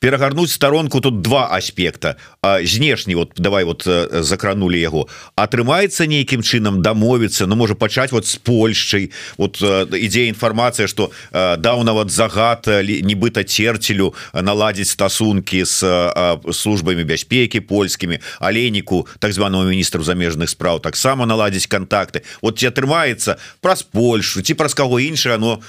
перагарнуць 0.00 0.52
сторонку 0.52 1.00
тут 1.00 1.20
два 1.20 1.48
аспекта. 1.52 2.16
Знешні 2.64 3.14
вот 3.14 3.32
давай 3.36 3.64
вот 3.64 3.84
закранули 4.10 4.78
яго. 4.78 5.06
Атрымаецца 5.36 6.08
нейкім 6.08 6.40
чынам 6.40 6.82
дамовіцца 6.82 7.46
Ну 7.46 7.56
можа 7.56 7.74
пачаць 7.74 8.12
вот 8.12 8.26
с 8.26 8.36
Польшчай. 8.36 9.12
Вот 9.36 9.60
ідзе 9.60 10.28
інфармацыя 10.32 10.88
что 10.88 11.12
даў 11.32 11.84
нават 11.84 12.10
загад 12.10 12.66
нібыта 12.66 13.44
церцелю 13.44 14.14
наладзіць 14.32 14.88
стасункі 14.88 15.64
с 15.68 15.84
службамі 16.52 17.04
бяспекі 17.04 17.60
польскімі 17.60 18.18
алейніку 18.40 19.06
так 19.18 19.32
званому 19.32 19.68
міністру 19.68 20.02
замежных 20.02 20.48
спраў 20.48 20.80
таксама 20.80 21.26
наладзіць 21.26 21.68
контакты 21.68 22.24
вот 22.40 22.58
ці 22.58 22.72
атрымаецца 22.72 23.36
праз 23.60 23.82
Польшу 23.82 24.40
ці 24.40 24.54
праз 24.54 24.72
каго 24.74 24.96
іншае 24.96 25.36
но 25.36 25.60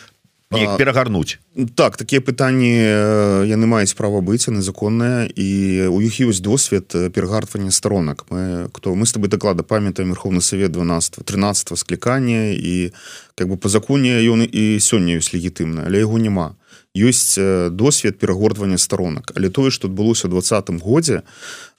перагарнуць 0.52 1.40
так 1.76 1.98
такія 1.98 2.22
пытанні 2.22 3.48
яны 3.48 3.66
маюць 3.72 3.96
права 3.96 4.20
быць 4.20 4.52
незаконныя 4.52 5.32
і 5.32 5.88
у 5.88 6.02
іх 6.04 6.20
ёсць 6.28 6.44
досвед 6.44 6.92
перагартвання 6.92 7.72
сторонак 7.72 8.26
мы 8.30 8.68
кто 8.72 8.96
мы 8.96 9.06
с 9.06 9.14
тобой 9.14 9.30
доклада 9.30 9.64
памятаем 9.64 10.12
Верховны 10.12 10.42
Совет 10.42 10.72
12 10.72 11.24
13 11.26 11.78
склікання 11.78 12.52
і 12.52 12.92
как 13.36 13.48
бы 13.48 13.58
по 13.58 13.70
законе 13.70 14.20
ён 14.28 14.44
і 14.44 14.80
сёння 14.80 15.16
ёсць 15.16 15.32
легітымна 15.32 15.88
але 15.88 16.04
яго 16.04 16.20
няма 16.20 16.56
ёсць 16.96 17.40
досвед 17.72 18.20
перагортвання 18.20 18.78
сторонак 18.78 19.32
але 19.36 19.50
тое 19.50 19.72
что 19.72 19.88
адбылося 19.88 20.28
двадцатым 20.28 20.80
годзе 20.80 21.24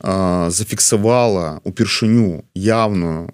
зафіксавала 0.01 1.61
упершыню 1.65 2.45
явную 2.55 3.29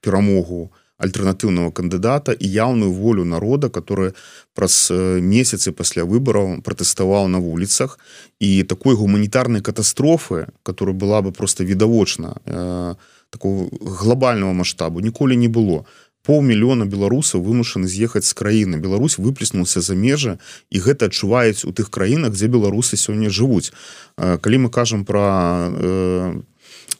перамогу 0.00 0.70
у 0.70 0.77
альтэрнатыўнага 0.98 1.70
кандыдата 1.70 2.34
і 2.34 2.46
яўную 2.46 2.92
волю 2.92 3.24
народа 3.24 3.70
который 3.70 4.12
праз 4.54 4.90
месяцы 5.22 5.72
пасля 5.72 6.04
выбораў 6.04 6.60
пратэставаў 6.62 7.28
на 7.28 7.38
вуліцах 7.38 7.98
і 8.40 8.62
такой 8.62 8.94
гуманітарнай 8.94 9.62
катастрофы 9.62 10.46
которая 10.62 10.94
была 10.94 11.22
бы 11.22 11.32
просто 11.32 11.64
відавочна 11.64 12.36
э, 12.44 12.94
такого 13.30 13.68
глобального 13.80 14.52
масштабу 14.52 15.00
ніколі 15.00 15.36
не 15.36 15.48
было. 15.48 15.84
Паўмільёна 16.28 16.84
беларусаў 16.84 17.40
вымушаны 17.40 17.88
з'ехаць 17.88 18.26
з 18.28 18.34
краіны 18.36 18.76
Беларусь 18.76 19.16
выплеснулся 19.16 19.80
за 19.80 19.94
межы 19.94 20.36
і 20.68 20.76
гэта 20.84 21.08
адчуваюць 21.08 21.64
у 21.64 21.72
тых 21.72 21.88
краінах 21.88 22.36
дзе 22.36 22.52
беларусы 22.52 23.00
сёння 23.00 23.30
жывуць. 23.32 23.72
Калі 24.16 24.56
мы 24.58 24.68
кажам 24.68 25.04
про 25.08 25.72
э, 25.72 26.42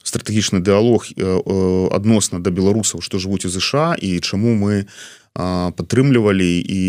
стратэгічны 0.08 0.64
дыалог 0.64 1.06
адносна 1.92 2.40
да 2.40 2.50
беларусаў 2.50 3.04
што 3.04 3.20
жывуць 3.20 3.44
у 3.44 3.52
ЗША 3.52 3.94
і 4.00 4.18
чаму 4.24 4.56
мы 4.56 4.88
падтрымлівалі 5.36 6.50
і 6.58 6.82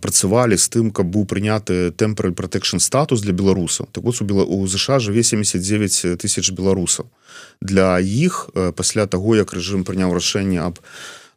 працавалі 0.00 0.56
з 0.56 0.66
тым 0.72 0.88
каб 0.88 1.12
быў 1.12 1.28
прыняты 1.28 1.92
тэмпер 1.92 2.32
протэкшн 2.32 2.80
статус 2.80 3.20
для 3.20 3.36
беларусаў. 3.36 3.92
Так 3.92 4.04
вот 4.04 4.16
у 4.20 4.24
бела 4.24 4.44
у 4.48 4.64
ЗША 4.66 4.98
жыве 5.04 5.22
79 5.22 6.16
тысяч 6.16 6.48
беларусаў. 6.56 7.12
Для 7.60 8.00
іх 8.00 8.48
пасля 8.76 9.04
таго 9.04 9.36
як 9.36 9.52
рэжым 9.52 9.84
прыняў 9.84 10.16
рашэнне 10.16 10.64
аб 10.64 10.80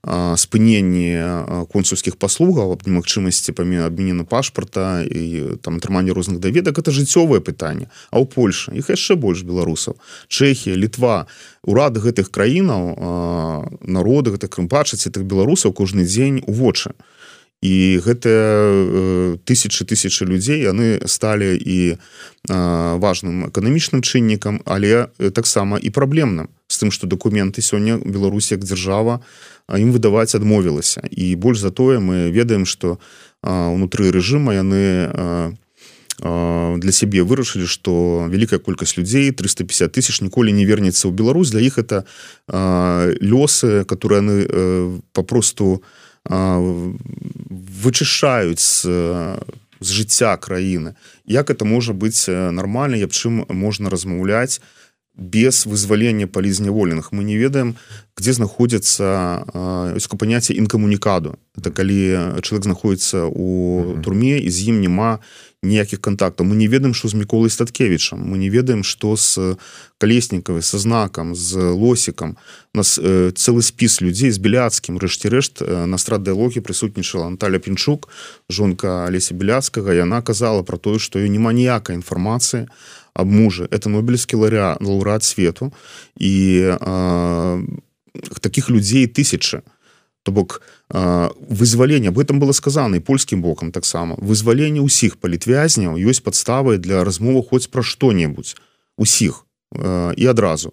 спыненні 0.03 1.65
консульскіх 1.72 2.19
паслугаў 2.19 2.75
аб 2.75 2.83
немагчымасці 2.83 3.55
памі 3.55 3.88
абменена 3.88 4.27
пашпарта 4.27 5.00
і 5.07 5.55
там 5.63 5.79
атрыманне 5.79 6.12
розных 6.12 6.43
даведак 6.43 6.75
это 6.75 6.91
жыццёвае 6.91 7.39
пытанне. 7.39 7.88
А 8.12 8.19
ў 8.19 8.27
Польша 8.27 8.75
іх 8.75 8.91
яшчэ 8.91 9.15
больш 9.15 9.48
беларусаў. 9.48 9.95
Чэхія 10.27 10.75
літва 10.75 11.31
урад 11.63 11.95
гэтых 11.95 12.36
краінаў 12.36 13.79
народы 13.79 14.36
гэтых 14.36 14.51
крымпачыць 14.51 15.07
тых 15.07 15.24
беларусаў 15.24 15.72
кожны 15.72 16.03
дзень 16.03 16.43
у 16.43 16.51
вочы. 16.51 16.91
І 17.63 18.03
гэтыя 18.03 19.39
тысячи 19.48 19.88
тысячи 19.88 20.27
людзей 20.27 20.67
яны 20.67 21.00
сталі 21.07 21.55
і 21.55 21.95
важным 22.51 23.48
эканамічным 23.48 24.03
чыннікам 24.03 24.60
але 24.67 25.07
таксама 25.31 25.79
і 25.79 25.88
праблемным. 25.95 26.51
З 26.67 26.83
тым 26.83 26.91
што 26.91 27.07
дакументы 27.07 27.63
сёння 27.63 28.03
Беларусь 28.03 28.51
як 28.51 28.67
дзяржава 28.67 29.24
у 29.24 29.52
ім 29.72 29.91
выдаваць 29.91 30.36
адмовілася. 30.36 31.01
І 31.12 31.36
больш 31.36 31.60
за 31.60 31.72
тое 31.72 32.00
мы 32.00 32.32
ведаем 32.32 32.65
что 32.65 33.00
унутры 33.43 34.12
рэжыма 34.12 34.53
яны 34.53 35.53
для 36.20 36.91
сябе 36.91 37.24
вырашылі 37.24 37.65
что 37.67 38.27
вялікая 38.29 38.60
колькасць 38.60 38.98
людзей 38.98 39.32
350 39.32 39.91
тысяч 39.91 40.22
ніколі 40.22 40.51
не 40.51 40.65
вернется 40.65 41.08
ў 41.08 41.12
Беларусь. 41.12 41.51
Для 41.51 41.62
іх 41.62 41.77
это 41.77 42.05
лёсы 42.48 43.84
которые 43.86 44.22
яны 44.22 45.01
попросту 45.12 45.84
вычышаюць 47.84 48.62
з 48.62 48.86
з 49.84 49.91
жыцця 49.91 50.38
краіны. 50.38 50.96
Як 51.25 51.50
это 51.50 51.65
можа 51.65 51.91
быць 51.93 52.32
нармальна 52.32 53.03
аб 53.03 53.12
чым 53.12 53.43
можна 53.51 53.89
размаўляць 53.89 54.62
без 55.15 55.65
вызвалення 55.65 56.27
палізняволеных 56.27 57.12
мы 57.12 57.24
не 57.24 57.38
ведаем 57.38 57.75
где 58.17 58.34
знаходзіцца 58.34 59.46
паняцце 60.17 60.53
інкамунікаду 60.53 61.38
это 61.58 61.70
калі 61.70 62.41
чалавек 62.41 62.63
знаходіцца 62.65 63.29
у 63.29 64.01
турме 64.01 64.41
і 64.41 64.50
з 64.50 64.74
ім 64.74 64.82
няма 64.82 65.20
ніякіх 65.62 66.01
контактаў 66.01 66.50
мы 66.50 66.58
не 66.58 66.65
ведаем 66.65 66.98
что 66.98 67.08
з 67.08 67.13
міколай 67.13 67.53
статкевичам 67.53 68.25
мы 68.25 68.41
не 68.41 68.50
ведаем 68.50 68.82
что 68.82 69.13
с 69.13 69.38
калеснікавы 70.01 70.65
со 70.65 70.82
знакам 70.82 71.36
з 71.36 71.62
лосікам 71.62 72.38
нас 72.74 72.98
цэлы 72.98 73.62
спіс 73.62 74.01
людзей 74.01 74.34
з 74.34 74.41
беляцкім 74.41 74.98
рэшце 74.98 75.29
рэшт 75.29 75.62
на 75.62 76.01
страдыялогі 76.01 76.65
прысутнічала 76.65 77.29
Анталя 77.29 77.62
пінчук 77.62 78.10
жонка 78.50 79.05
алеся 79.05 79.38
беляцкага 79.38 79.93
яна 79.93 80.25
казала 80.25 80.65
про 80.65 80.82
тое 80.82 80.98
что 80.98 81.22
няма 81.22 81.53
ніякай 81.53 82.01
інфармацыі 82.01 82.65
а 82.65 83.02
аб 83.13 83.27
мужа 83.27 83.67
это 83.72 83.89
нобелевскі 83.89 84.36
ларя 84.36 84.77
лаўрад 84.82 85.24
свету. 85.24 85.74
І 86.17 86.63
а, 86.82 87.62
таких 88.41 88.70
людзей 88.70 89.08
тысяча 89.08 89.62
то 90.24 90.32
бок 90.32 90.62
вызвалення 90.89 92.10
об 92.10 92.20
этом 92.20 92.39
было 92.39 92.53
сказано 92.53 92.96
і 92.96 93.00
польскім 93.00 93.41
бокам 93.41 93.72
таксама 93.72 94.15
вызваленне 94.22 94.79
ўсіх 94.79 95.17
палітвязняў 95.17 95.98
ёсць 96.00 96.24
падставы 96.24 96.77
для 96.77 97.03
размовы 97.03 97.43
хоць 97.43 97.67
пра 97.67 97.84
што-небудзь. 97.84 98.55
Усіх 98.96 99.46
і 99.74 100.25
адразу. 100.29 100.72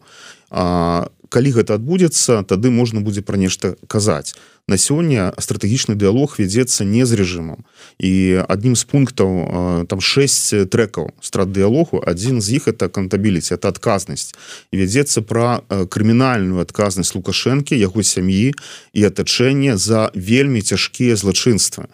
А 0.50 1.09
калі 1.30 1.50
гэта 1.50 1.75
адбудзецца 1.75 2.44
тады 2.44 2.70
можна 2.70 3.00
будзе 3.00 3.23
пра 3.23 3.40
нешта 3.40 3.75
казаць 3.88 4.37
на 4.69 4.76
сёння 4.76 5.33
стратэгічны 5.38 5.95
дыалог 5.95 6.37
вядзецца 6.38 6.85
не 6.85 7.07
з 7.07 7.14
рэжымам. 7.14 7.64
І 7.99 8.42
адным 8.49 8.77
з 8.77 8.85
пунктаў 8.85 9.87
там 9.87 10.01
6 10.01 10.66
трекаў 10.70 11.12
страт 11.20 11.53
дыалогу 11.53 12.03
адзін 12.03 12.40
з 12.40 12.61
іх 12.61 12.68
это 12.68 12.88
кантабіліці 12.88 13.55
это 13.55 13.68
адказнасць. 13.68 14.35
І 14.73 14.83
вядзецца 14.83 15.23
пра 15.23 15.62
крымінальную 15.68 16.61
адказнасць 16.61 17.14
лукашэнкі 17.14 17.79
яго 17.79 18.03
сям'і 18.03 18.53
і 18.92 19.01
атачэнне 19.05 19.77
за 19.77 20.11
вельмі 20.14 20.61
цяжкія 20.62 21.16
злачынствы 21.16 21.88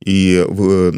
і 0.00 0.48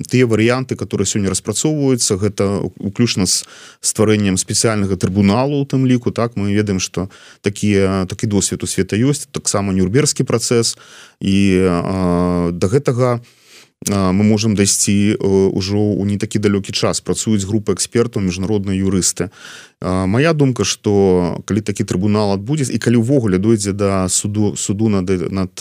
тыя 0.06 0.26
варыянты 0.30 0.76
которые 0.76 1.06
сёння 1.06 1.30
распрацоўваюцца 1.30 2.16
гэта 2.16 2.62
уключна 2.78 3.26
з 3.26 3.42
стварэннем 3.82 4.38
спецыяльнага 4.38 4.96
трыбуналу 4.96 5.58
у 5.58 5.66
тым 5.66 5.86
ліку 5.86 6.10
так? 6.10 6.36
Мы 6.36 6.54
ведаем 6.54 6.78
что 6.78 7.10
такія 7.40 8.06
такі 8.06 8.26
досвед 8.26 8.62
у 8.62 8.66
света 8.66 8.96
ёсць 8.96 9.26
таксама 9.32 9.72
нюрберскі 9.72 10.22
працэс. 10.22 10.78
І 11.18 11.66
да 12.54 12.66
гэтага 12.70 13.18
у 13.18 13.42
мы 13.88 14.22
можем 14.22 14.54
дайсці 14.54 15.18
ўжо 15.18 15.78
ў 15.78 16.06
не 16.06 16.18
такі 16.18 16.38
далёкі 16.38 16.70
час. 16.70 17.02
Працуюць 17.02 17.42
групы 17.42 17.74
экспертаў 17.74 18.22
міжнародныя 18.22 18.78
юрысты 18.78 19.34
моя 19.82 20.32
думка 20.32 20.64
что 20.64 21.42
калі 21.46 21.60
такі 21.60 21.82
трыбунал 21.84 22.32
адбудзе 22.32 22.70
і 22.70 22.78
калі 22.78 23.02
ўвогуле 23.02 23.38
дойдзе 23.42 23.72
да 23.72 24.08
суду 24.08 24.54
суду 24.56 24.88
над 24.88 25.10
над 25.10 25.52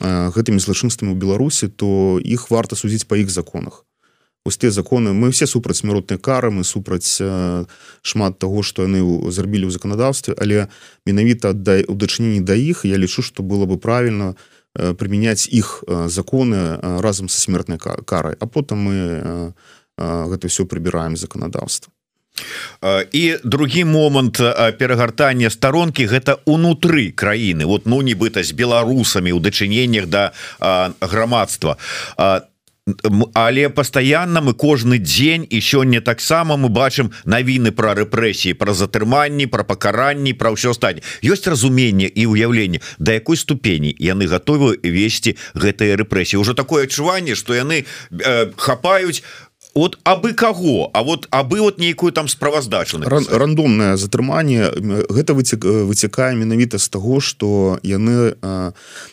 гэтымі 0.00 0.58
злачынствамі 0.62 1.12
ў 1.12 1.18
беларусі 1.20 1.68
то 1.68 2.16
іх 2.22 2.48
варта 2.50 2.76
судзіць 2.76 3.04
па 3.04 3.20
іх 3.20 3.28
законах. 3.30 3.84
Тыя 4.48 4.72
законы 4.72 5.12
мы 5.12 5.28
все 5.28 5.44
супраць 5.44 5.84
смяротныя 5.84 6.16
кары 6.16 6.48
мы 6.48 6.64
супраць 6.64 7.20
шмат 8.00 8.38
того 8.40 8.62
что 8.64 8.88
яны 8.88 9.04
зрабілі 9.28 9.68
ў 9.68 9.72
заканадаўстве 9.76 10.32
але 10.40 10.72
менавіта 11.04 11.52
аддай 11.52 11.84
у 11.84 11.92
дачыненні 11.92 12.40
да 12.40 12.56
іх 12.56 12.88
я 12.88 12.96
лічу 12.96 13.20
что 13.20 13.44
было 13.44 13.68
бы 13.68 13.76
правильно 13.76 14.32
у 14.32 14.57
Э, 14.57 14.57
прымяняць 14.74 15.48
іх 15.48 15.84
э, 15.86 16.08
законы 16.08 16.78
э, 16.78 17.00
разам 17.00 17.28
са 17.28 17.40
смертнай 17.40 17.78
карай 17.78 18.36
а 18.38 18.46
потым 18.46 18.78
мы 18.78 19.52
гэта 19.98 20.46
все 20.46 20.62
прыбіраем 20.62 21.16
заканадаўства 21.16 21.92
і 23.12 23.36
другі 23.44 23.84
момант 23.84 24.38
перагартання 24.78 25.50
старонкі 25.50 26.06
гэта 26.06 26.38
унутры 26.46 27.10
краіны. 27.10 27.66
Вот 27.66 27.86
ну 27.86 27.98
нібыта 27.98 28.46
з 28.46 28.54
беларусамі 28.54 29.34
ў 29.34 29.42
дачыненнях 29.42 30.06
да 30.06 30.30
грамадства. 31.02 31.82
Там 32.14 32.46
але 33.34 33.68
постоянно 33.68 34.40
мы 34.40 34.54
кожны 34.54 34.98
дзень 34.98 35.46
і 35.50 35.60
сёння 35.60 36.00
таксама 36.00 36.56
мы 36.56 36.68
бачым 36.68 37.10
навіны 37.24 37.72
про 37.72 37.94
рэпрэсіі 37.94 38.54
про 38.54 38.74
затрыманні 38.74 39.46
про 39.46 39.64
пакаранні 39.64 40.32
про 40.32 40.52
ўсё 40.54 40.74
стань 40.74 41.00
ёсць 41.22 41.46
разуменне 41.46 42.06
і 42.06 42.26
ўяўленне 42.26 42.80
да 42.98 43.12
якой 43.12 43.36
ступені 43.36 43.94
яны 43.98 44.26
готовы 44.26 44.78
весці 44.82 45.36
гэтыя 45.54 45.96
рэпрэсіі. 45.96 46.40
Уже 46.40 46.54
такое 46.54 46.84
адчуванне 46.84 47.34
что 47.34 47.54
яны 47.54 47.84
э, 47.84 48.52
хапаюць 48.56 49.22
от 49.78 49.98
абы 50.04 50.32
каго? 50.34 50.90
А 50.92 51.02
вот 51.02 51.26
абы 51.30 51.60
вот 51.60 51.78
нейкую 51.78 52.12
там 52.12 52.28
справаздачу 52.28 52.98
Ран, 53.02 53.26
рандомное 53.30 53.96
затрыманне. 53.96 54.70
Гэта 55.08 55.34
выцек 55.34 55.64
выцякае 55.64 56.34
менавіта 56.34 56.78
з 56.78 56.88
таго 56.88 57.20
что 57.20 57.78
яны 57.82 58.34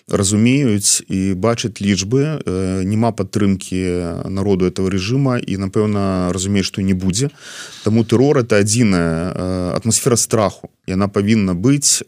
разумеюць 0.09 1.03
і 1.07 1.33
бачаць 1.33 1.81
лічбы 1.81 2.41
няма 2.83 3.11
падтрымки 3.11 4.27
народу 4.29 4.65
этого 4.65 4.89
режима 4.89 5.37
і 5.37 5.57
напэўна 5.57 6.33
разумею 6.33 6.63
что 6.63 6.81
не 6.81 6.93
будзе. 6.93 7.29
Тому 7.83 8.03
тэрор 8.03 8.39
это 8.39 8.57
адзіная 8.57 9.75
атмасфера 9.75 10.15
страху 10.15 10.69
яна 10.87 11.07
павінна 11.07 11.53
быць 11.53 12.03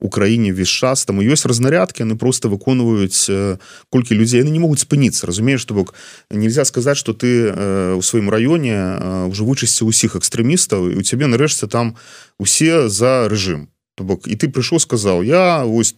у 0.00 0.08
краіне 0.08 0.52
весь 0.52 0.68
час. 0.68 1.04
Там 1.04 1.20
ёсць 1.20 1.46
разнарядки 1.46 2.02
яны 2.02 2.16
просто 2.16 2.48
выконваюць 2.48 3.58
колькі 3.90 4.14
людзей 4.14 4.40
яны 4.40 4.50
не 4.50 4.60
могуць 4.60 4.84
спыніцца 4.84 5.26
разумееш 5.26 5.60
что 5.60 5.74
бок 5.74 5.94
нельзя 6.30 6.64
сказаць 6.64 6.98
что 6.98 7.12
ты 7.12 7.52
у 7.94 8.02
сваім 8.02 8.30
раёне 8.30 9.28
уже 9.28 9.44
вычысці 9.44 9.84
ўсіх 9.84 10.16
экстрэмістаў 10.16 10.92
і 10.92 10.98
у 10.98 11.02
цябе 11.02 11.26
нарэшце 11.26 11.68
там 11.68 11.96
усе 12.38 12.88
за 12.88 13.28
рэжым 13.28 13.68
то 13.96 14.04
бок 14.04 14.28
і 14.28 14.34
ты 14.36 14.48
прыйшоў 14.48 14.78
сказаў 14.78 15.22
я 15.22 15.64
вось 15.64 15.96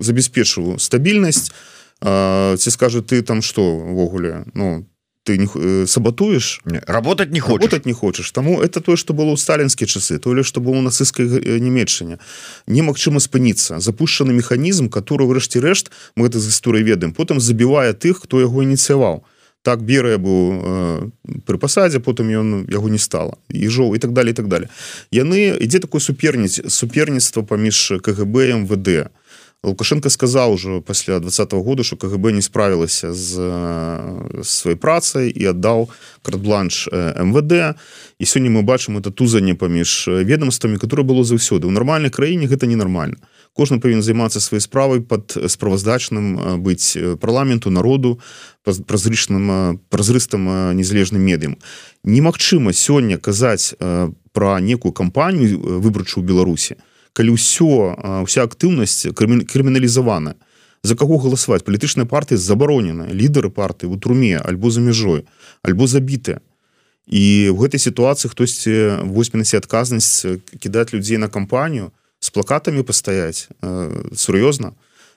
забяспечваю 0.00 0.78
стабільнасць 0.78 1.52
ці 2.00 2.70
скажу 2.70 3.02
ты 3.02 3.22
там 3.22 3.42
что 3.42 3.62
ввогуле 3.78 4.44
ну 4.54 4.86
ты 5.24 5.38
не 5.38 5.48
э, 5.54 5.86
сабатуешь 5.86 6.60
работать 6.86 7.30
не 7.30 7.40
хочешь. 7.40 7.62
работать 7.62 7.86
не 7.86 7.92
хочешь. 7.92 8.30
Тому 8.30 8.60
это 8.60 8.80
тое 8.80 8.96
что 8.96 9.14
было 9.14 9.30
у 9.30 9.36
сталінскія 9.36 9.88
часы 9.88 10.18
то 10.18 10.34
ли 10.34 10.42
что 10.42 10.60
было 10.60 10.76
у 10.76 10.82
нацысцкай 10.82 11.26
э, 11.26 11.58
немецчане 11.58 12.18
немагчыма 12.66 13.20
спыніцца 13.20 13.80
запущенны 13.80 14.32
механізм 14.32 14.88
который 14.88 15.26
рэшце 15.32 15.60
рэшт 15.60 15.90
мы 16.14 16.28
это 16.28 16.38
з 16.38 16.48
гісторыі 16.48 16.84
ведаем 16.84 17.12
потым 17.12 17.40
забівае 17.40 17.94
тых 17.94 18.22
хто 18.22 18.40
яго 18.40 18.62
ініцыяваў 18.62 19.24
так 19.64 19.80
беры 19.82 20.18
быў 20.20 20.40
э, 20.60 21.10
пры 21.48 21.56
пасадзе 21.56 21.98
потым 22.04 22.28
ён 22.28 22.48
яго 22.68 22.92
не 22.92 23.00
стала 23.00 23.40
і 23.48 23.64
жоў 23.72 23.96
і 23.96 23.98
так 23.98 24.12
далее 24.12 24.36
так 24.36 24.46
далее. 24.46 24.68
Яны 25.10 25.56
ідзе 25.56 25.80
такой 25.80 26.04
суперніць 26.04 26.60
суперніцтва 26.68 27.42
паміж 27.42 27.96
КГБ 28.04 28.68
МВД 28.68 29.08
лукашенко 29.64 30.10
сказал 30.10 30.52
уже 30.52 30.80
пасля 30.80 31.18
двадцатого 31.18 31.62
года 31.62 31.82
что 31.82 31.96
кгб 31.96 32.32
не 32.32 32.42
справілася 32.42 33.12
з 33.12 33.38
сваёй 34.42 34.76
працай 34.76 35.30
і 35.30 35.46
аддаў 35.50 35.88
кратбланш 36.22 36.88
мвд. 36.92 37.76
І 38.18 38.24
сёння 38.24 38.50
мы 38.50 38.62
бачым 38.62 38.98
это 38.98 39.10
тузанне 39.10 39.54
паміж 39.54 40.08
ведомствамі 40.08 40.78
которое 40.78 41.02
было 41.02 41.24
заўсёды. 41.24 41.66
У 41.66 41.70
нармальнай 41.70 42.10
краіне 42.10 42.46
гэта 42.46 42.66
ненармальна 42.66 43.16
кожны 43.54 43.80
павінен 43.80 44.02
займацца 44.02 44.40
сваёй 44.40 44.60
справай 44.60 45.00
под 45.00 45.36
справаздачным 45.48 46.60
быць 46.62 46.96
парламенту 47.20 47.70
народу 47.70 48.20
празрычным 48.64 49.78
празрыстым 49.88 50.74
незалежным 50.76 51.22
медыям. 51.22 51.56
Немагчыма 52.04 52.72
сёння 52.72 53.18
казаць 53.18 53.74
про 54.32 54.60
некую 54.60 54.92
кампанію 54.92 55.80
выбарчую 55.80 56.24
беларусі 56.24 56.76
калі 57.14 57.38
ўсё 57.38 57.94
вся 58.26 58.42
актыўнасць 58.42 59.14
крыміналізавана. 59.14 60.34
За 60.84 60.98
каго 60.98 61.16
галасаваць? 61.16 61.64
Палітычныя 61.64 62.04
партыі 62.04 62.36
забаронены 62.36 63.08
лідары 63.14 63.48
партыі 63.48 63.88
у 63.88 63.96
труме 63.96 64.36
альбо 64.36 64.68
за 64.68 64.84
мяжой 64.84 65.24
альбо 65.62 65.86
забітыя 65.88 66.44
і 67.06 67.54
в 67.54 67.56
гэтай 67.64 67.80
сітуацыі 67.80 68.28
хтосьці 68.28 68.74
восьмінасці 69.08 69.62
адказнасць 69.62 70.26
кідаць 70.60 70.92
людзей 70.92 71.16
на 71.16 71.30
кампанію 71.30 71.94
с 72.20 72.28
плакатамі 72.28 72.82
пастаяць 72.82 73.48
сур'ёзна. 74.12 74.74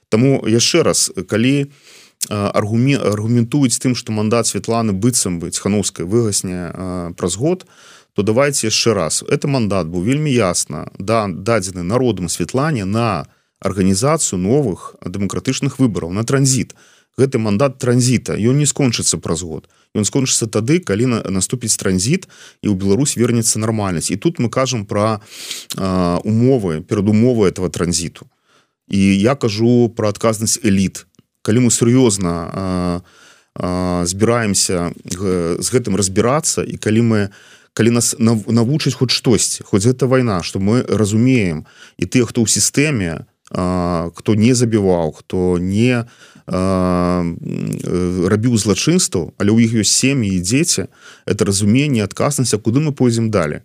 Таму 0.07 0.39
яшчэ 0.47 0.88
раз 0.88 1.12
калі 1.27 1.67
аргумен 2.29 3.01
аргументуюць 3.01 3.75
тым 3.81 3.95
што 3.97 4.13
мандат 4.13 4.47
Святланы 4.47 4.93
быццам 4.93 5.41
быць 5.41 5.60
хановскай 5.60 6.05
выгасне 6.05 6.71
праз 7.17 7.36
год 7.36 7.65
то 7.65 7.71
то 8.17 8.23
давайте 8.23 8.65
яшчэ 8.67 8.93
раз. 8.97 9.21
Это 9.30 9.45
мандат 9.45 9.86
быў 9.93 10.01
вельмі 10.01 10.34
ясна 10.34 10.89
да 10.97 11.30
дадзены 11.30 11.86
народам 11.86 12.34
Светлане 12.34 12.82
на 12.82 13.30
арганізацыю 13.62 14.41
новых 14.41 14.97
дэмакратычных 15.06 15.77
выбараў 15.77 16.10
на 16.10 16.25
транзіт 16.25 16.73
гэты 17.13 17.38
мандат 17.38 17.77
транзіта 17.77 18.34
ён 18.34 18.58
не 18.58 18.65
скончыцца 18.65 19.21
праз 19.21 19.45
год. 19.45 19.69
Ён 19.93 20.01
скончыцца 20.01 20.49
тады 20.49 20.82
калі 20.82 21.06
на 21.06 21.21
наступіць 21.30 21.77
транзіт 21.77 22.25
і 22.65 22.69
ў 22.69 22.73
Беларусь 22.73 23.13
вернецца 23.21 23.62
нармальнасць. 23.62 24.10
І 24.10 24.17
тут 24.17 24.41
мы 24.41 24.49
кажам 24.49 24.89
про 24.89 25.21
умовы 25.77 26.82
перадумовы 26.82 27.53
этого 27.53 27.69
транзіту. 27.69 28.25
І 28.89 28.97
я 28.97 29.38
кажу 29.38 29.93
про 29.93 30.10
адказнасць 30.10 30.58
эліт. 30.65 31.06
Калі 31.45 31.65
мы 31.65 31.69
сур'ёзна 31.69 33.06
збіраемся 34.10 34.93
з 35.06 35.67
гэтым 35.69 35.93
разбірацца 35.93 36.65
і 36.65 36.82
калі 36.82 37.01
мы 37.01 37.19
не 37.30 37.57
калі 37.78 37.94
нас 37.94 38.16
навучыць 38.18 38.98
хоць 38.98 39.13
штосьці 39.13 39.62
хоць 39.70 39.86
гэта 39.86 40.10
вайна 40.10 40.42
что 40.42 40.58
мы 40.58 40.82
разумеем. 40.82 41.70
І 42.02 42.10
ты 42.10 42.26
хто 42.26 42.42
ў 42.42 42.50
сістэме 42.50 43.30
хто 43.48 44.36
не 44.36 44.54
забіваў 44.58 45.13
хто 45.22 45.62
не 45.62 46.04
рабіў 48.34 48.58
злачынстваў 48.58 49.38
але 49.38 49.54
ў 49.54 49.70
іх 49.70 49.86
ёсць 49.86 49.94
сем'і 49.94 50.34
і 50.34 50.42
дзеці 50.42 50.90
это 51.30 51.46
разуменне 51.46 52.02
адказнасць 52.02 52.58
куды 52.58 52.82
мы 52.82 52.92
пойдзем 52.98 53.30
далі 53.30 53.62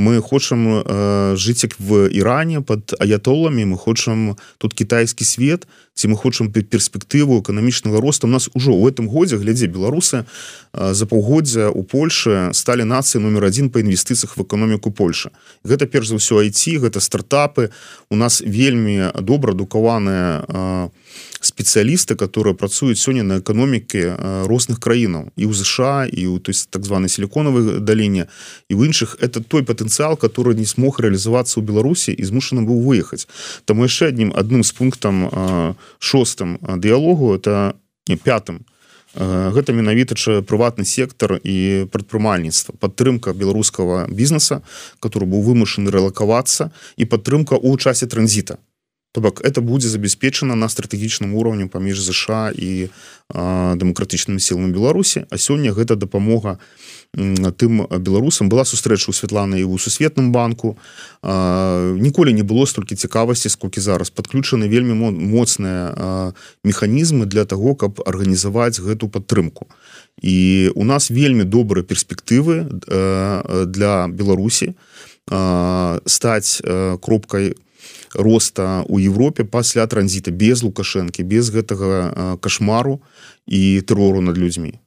мы 0.00 0.22
хочам 0.22 0.80
э, 0.80 1.36
жыць 1.36 1.62
як 1.62 1.76
в 1.78 2.08
Іране 2.08 2.60
под 2.60 2.96
аятоламі 2.98 3.64
мы 3.64 3.76
хочам 3.76 4.36
тут 4.58 4.74
кітайскі 4.74 5.24
свет 5.24 5.68
ці 5.94 6.08
мы 6.08 6.16
хочам 6.16 6.48
перспектыву 6.48 7.40
эканамічнага 7.40 8.00
росту. 8.00 8.26
У 8.26 8.30
нас 8.30 8.48
ужо 8.54 8.72
ў 8.72 8.88
этом 8.88 9.08
годзе 9.08 9.36
глядзе 9.36 9.68
беларусы 9.68 10.24
э, 10.72 10.94
за 10.94 11.04
паўгоддзя 11.04 11.68
у 11.68 11.84
Польше 11.84 12.48
сталі 12.56 12.88
нацыі 12.88 13.20
номер 13.20 13.44
один 13.44 13.68
па 13.68 13.84
інвестыцыях 13.84 14.36
в 14.36 14.40
эканоміку 14.40 14.90
Польша 14.90 15.30
гэта 15.64 15.84
перш 15.84 16.08
за 16.08 16.16
ўсё 16.16 16.40
айти 16.40 16.80
гэта 16.80 17.00
стартапы. 17.04 17.68
У 18.08 18.16
нас 18.16 18.40
вельмі 18.40 19.12
добра 19.20 19.52
адукаваныя 19.52 20.48
э, 20.48 20.88
спецыялісты 21.44 22.16
которые 22.16 22.56
працуюць 22.56 23.00
сёння 23.00 23.22
на 23.22 23.44
эканомікі 23.44 24.48
розных 24.48 24.80
краінаў. 24.80 25.36
І 25.36 25.44
ў 25.44 25.52
ЗША 25.52 26.08
і 26.08 26.26
у 26.32 26.38
то 26.40 26.56
есть 26.56 26.72
так 26.72 26.84
званой 26.88 27.12
сіліконавай 27.12 27.80
даліне 27.80 28.32
і 28.68 28.74
в 28.74 28.80
іншых. 28.88 29.20
Это 29.20 29.44
той 29.44 29.62
патэнцыял 29.62 29.89
который 30.16 30.54
не 30.54 30.66
смог 30.66 31.00
реалізавацца 31.00 31.60
ў 31.60 31.66
беларусі 31.66 32.14
і 32.14 32.22
змушаны 32.24 32.62
быў 32.62 32.80
выехаць 32.86 33.26
там 33.64 33.82
яшчэ 33.82 34.14
адним 34.14 34.30
адным 34.32 34.62
з 34.62 34.72
пунктам 34.72 35.76
шостым 35.98 36.58
дыялогу 36.62 37.34
это 37.34 37.74
не 38.08 38.16
пятым. 38.16 38.64
Гэта 39.14 39.74
менавіта 39.74 40.14
прыватны 40.46 40.86
сектор 40.86 41.40
і 41.42 41.86
прадпрымальніцтва 41.90 42.78
падтрымка 42.78 43.34
беларускага 43.34 44.06
бізнеса 44.06 44.62
который 45.02 45.26
быў 45.26 45.42
вымушаны 45.42 45.90
рэлакавацца 45.90 46.70
і 46.96 47.04
падтрымка 47.10 47.58
ў 47.58 47.74
часе 47.82 48.06
транзіта 48.06 48.62
То 49.12 49.20
бок 49.20 49.40
это 49.42 49.60
будзе 49.60 49.88
забяспечана 49.88 50.54
на 50.54 50.68
стратэгічным 50.68 51.34
уровню 51.34 51.66
паміж 51.68 51.98
ЗША 51.98 52.54
і 52.54 52.94
дэмакратычнымі 53.34 54.38
сіламі 54.38 54.70
Беларусі. 54.70 55.26
А 55.30 55.34
сёння 55.34 55.74
гэта 55.74 55.98
дапамога 55.98 56.62
тым 57.58 57.90
беларусам. 57.90 58.46
Была 58.46 58.62
сустрэча 58.62 59.10
ў 59.10 59.14
Святланы 59.18 59.58
і 59.58 59.66
ў 59.66 59.82
сусветным 59.82 60.30
банку. 60.30 60.78
А, 61.26 61.90
ніколі 61.98 62.30
не 62.30 62.46
было 62.46 62.70
столькі 62.70 62.94
цікавасці 62.94 63.50
сколькі 63.50 63.82
зараз. 63.82 64.14
Падключаны 64.14 64.70
вельмі 64.70 64.94
моцныя 64.94 66.30
механізмы 66.62 67.26
для 67.26 67.42
того 67.50 67.74
каб 67.74 67.98
арганізаваць 68.06 68.78
гэту 68.78 69.10
падтрымку. 69.10 69.66
І 70.22 70.70
у 70.78 70.86
нас 70.86 71.10
вельмі 71.10 71.42
добрыя 71.42 71.82
перспектывы 71.82 72.70
для 73.66 74.06
Беларусі 74.06 74.78
стаць 76.06 76.62
кропкай 77.02 77.58
у 77.58 77.69
роста 78.14 78.84
у 78.88 78.98
Европе 78.98 79.44
пасля 79.44 79.86
транзіта 79.86 80.30
без 80.30 80.62
лукашэнкі 80.62 81.22
без 81.22 81.50
гэтага 81.50 82.36
кашмару 82.40 83.00
і 83.46 83.80
тэрору 83.82 84.20
над 84.20 84.38
людзьмі. 84.38 84.78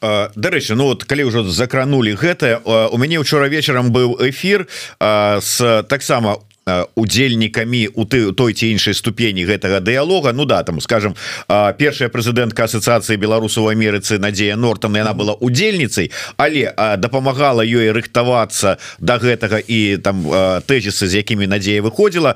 Дарэчы 0.00 0.74
Ну 0.76 0.92
вот 0.92 1.04
калі 1.04 1.28
ўжо 1.28 1.44
закранули 1.48 2.12
гэта 2.12 2.60
у 2.64 2.96
мяне 2.98 3.18
учора 3.18 3.48
вечарам 3.48 3.92
быў 3.92 4.20
эфир 4.28 4.68
с 5.00 5.84
таксама 5.88 6.36
у 6.36 6.55
удзельнікамі 6.66 7.94
у 7.94 8.04
ты 8.04 8.32
той 8.32 8.52
ці 8.52 8.66
іншай 8.74 8.94
ступені 8.94 9.46
гэтага 9.46 9.78
дыялога. 9.78 10.32
Ну 10.32 10.44
да 10.44 10.62
там 10.66 10.80
скажем 10.80 11.14
першая 11.46 12.10
прэзідэнтка 12.10 12.66
асацыяцыі 12.66 13.14
беларусаў 13.22 13.70
Амерыцы 13.70 14.18
Надзея 14.18 14.56
Нортон 14.56 14.98
яна 14.98 15.14
была 15.14 15.38
удзельніцай 15.38 16.10
але 16.36 16.74
дапамагала 16.98 17.62
ёй 17.62 17.94
рыхтавацца 17.94 18.82
до 18.98 19.06
да 19.06 19.18
гэтага 19.22 19.62
і 19.62 19.96
там 20.02 20.26
тэзісы 20.66 21.06
з 21.06 21.22
якімі 21.22 21.46
Надзея 21.46 21.86
выходзіла. 21.86 22.34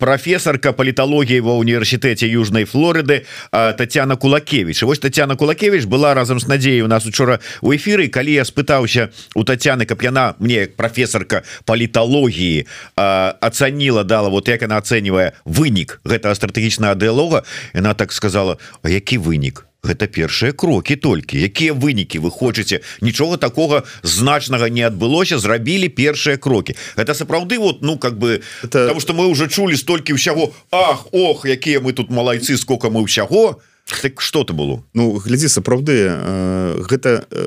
Прафесарка 0.00 0.72
паліталогіі 0.72 1.44
ва 1.44 1.60
універсітэце 1.60 2.24
Южнай 2.24 2.64
Флорыды 2.64 3.28
Татяна 3.52 4.16
Кулакевич 4.16 4.82
вось 4.82 4.98
Татяна 4.98 5.36
Кулакевич 5.36 5.84
была 5.84 6.14
разам 6.14 6.40
з 6.40 6.48
Надзеяй 6.48 6.80
у 6.80 6.88
нас 6.88 7.04
учора 7.04 7.40
у 7.60 7.76
эфіры. 7.76 8.08
Калі 8.08 8.32
я 8.32 8.44
спытаўся 8.48 9.12
у 9.34 9.44
Татяны 9.44 9.84
каб 9.84 10.00
яна 10.00 10.34
мне 10.38 10.72
прафесарка 10.72 11.44
паліталогіі 11.66 12.64
а 12.96 13.25
ацаніла 13.30 14.04
дала 14.04 14.28
вот 14.28 14.48
як 14.48 14.62
она 14.62 14.78
ацэньвае 14.78 15.32
вынік 15.44 16.00
гэтага 16.04 16.34
стратэгічнага 16.34 16.94
дыалога 16.94 17.44
яна 17.74 17.94
так 17.94 18.12
сказала 18.12 18.58
А 18.82 18.88
які 18.88 19.18
вынік 19.18 19.66
гэта 19.86 20.06
першыя 20.10 20.52
крокі 20.52 20.96
толькі 20.96 21.38
якія 21.38 21.72
вынікі 21.72 22.18
вы 22.18 22.30
хочаце 22.30 22.82
нічога 23.00 23.36
такого 23.36 23.84
значнага 24.02 24.68
не 24.68 24.82
адбылося 24.82 25.38
зрабілі 25.38 25.88
першыя 25.88 26.36
крокі 26.36 26.74
это 26.96 27.14
сапраўды 27.14 27.58
вот 27.58 27.82
ну 27.82 27.98
как 27.98 28.18
бы 28.18 28.42
это... 28.62 28.90
потому 28.90 29.00
что 29.00 29.14
мы 29.14 29.26
уже 29.26 29.48
чулі 29.48 29.76
столькі 29.76 30.18
ўсяго 30.18 30.52
Ах 30.70 31.06
Ох 31.12 31.46
якія 31.46 31.80
мы 31.80 31.92
тут 31.92 32.10
малайцы 32.10 32.56
сколько 32.56 32.90
мы 32.90 33.02
ўсяго 33.02 33.62
так 34.02 34.20
что-то 34.20 34.52
было? 34.52 34.82
Ну 34.94 35.14
глядзі 35.22 35.48
сапраўды 35.48 36.10
э, 36.10 36.82
гэта 36.90 37.26
э, 37.30 37.46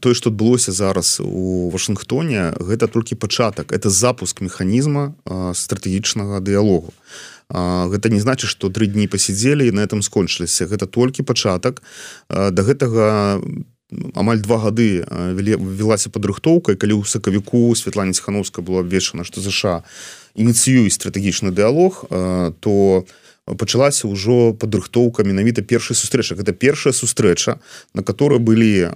тое 0.00 0.14
что 0.14 0.30
адбылося 0.30 0.72
зараз 0.72 1.20
у 1.22 1.70
Вашынгтоне 1.70 2.54
гэта 2.58 2.88
толькі 2.88 3.14
пачатак. 3.14 3.72
Это 3.72 3.90
запуск 3.90 4.40
механізма 4.40 5.14
стратэгічнага 5.54 6.40
дыялогу. 6.40 6.92
Гэта 7.50 8.10
не 8.10 8.20
значит 8.20 8.50
что 8.50 8.70
тры 8.70 8.86
дні 8.86 9.06
пасядзелі 9.06 9.66
і 9.68 9.72
на 9.72 9.80
этом 9.80 10.02
скончыліся. 10.02 10.66
Гэта 10.66 10.86
толькі 10.86 11.22
пачатак. 11.22 11.82
Да 12.28 12.62
гэтага 12.62 13.40
амаль 14.14 14.40
два 14.42 14.58
гады 14.58 15.02
велася 15.08 16.10
падрыхтоўка 16.10 16.74
калі 16.74 17.02
ў 17.02 17.06
сакавіку 17.06 17.74
Святлане 17.74 18.14
хановска 18.14 18.62
было 18.62 18.80
абвешана 18.80 19.24
что 19.24 19.40
ЗША 19.40 19.82
ініцыююць 20.34 20.94
стратэгічны 20.94 21.50
дыялог 21.50 22.06
то 22.60 22.70
у 22.70 23.06
пачалася 23.56 24.06
ўжо 24.08 24.52
падрыхтоўка 24.54 25.24
менавіта 25.24 25.62
першай 25.62 25.96
сустрэча 25.96 26.36
гэта 26.36 26.52
першая 26.52 26.92
сустрэча 26.92 27.58
на 27.94 28.02
которой 28.02 28.38
былі 28.38 28.90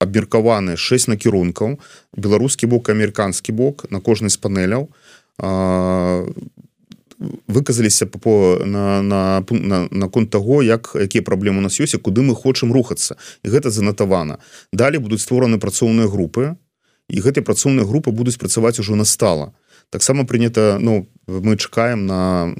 абмеркаваны 0.00 0.76
6 0.80 1.12
накірункаў. 1.12 1.76
Беларускі 2.16 2.66
бок 2.66 2.88
амерыканскі 2.88 3.52
бок 3.52 3.84
на 3.90 4.00
кожнай 4.00 4.32
з 4.32 4.40
панеляў 4.40 4.88
выказаліся 7.48 8.06
по 8.06 8.58
на 8.64 9.02
на 9.02 9.88
наконт 9.90 10.30
того 10.30 10.62
як 10.62 10.96
якія 10.96 11.22
праблемы 11.22 11.58
у 11.58 11.60
нас 11.60 11.80
ёсць 11.80 12.00
куды 12.00 12.22
мы 12.22 12.34
хочам 12.34 12.72
рухацца. 12.72 13.16
І 13.44 13.48
гэта 13.52 13.70
занатавана. 13.70 14.38
Далі 14.72 14.98
будуць 14.98 15.20
створаны 15.20 15.60
працоўныя 15.60 16.08
групы 16.08 16.56
і 17.08 17.20
гэтай 17.20 17.44
працоўныя 17.44 17.84
групы 17.84 18.10
будуць 18.10 18.40
працаваць 18.40 18.80
ужо 18.80 18.96
настала. 18.96 19.52
Таксама 19.90 20.24
прынята 20.24 20.78
ну 20.80 21.08
мы 21.26 21.56
чакаем 21.56 22.06
на 22.06 22.54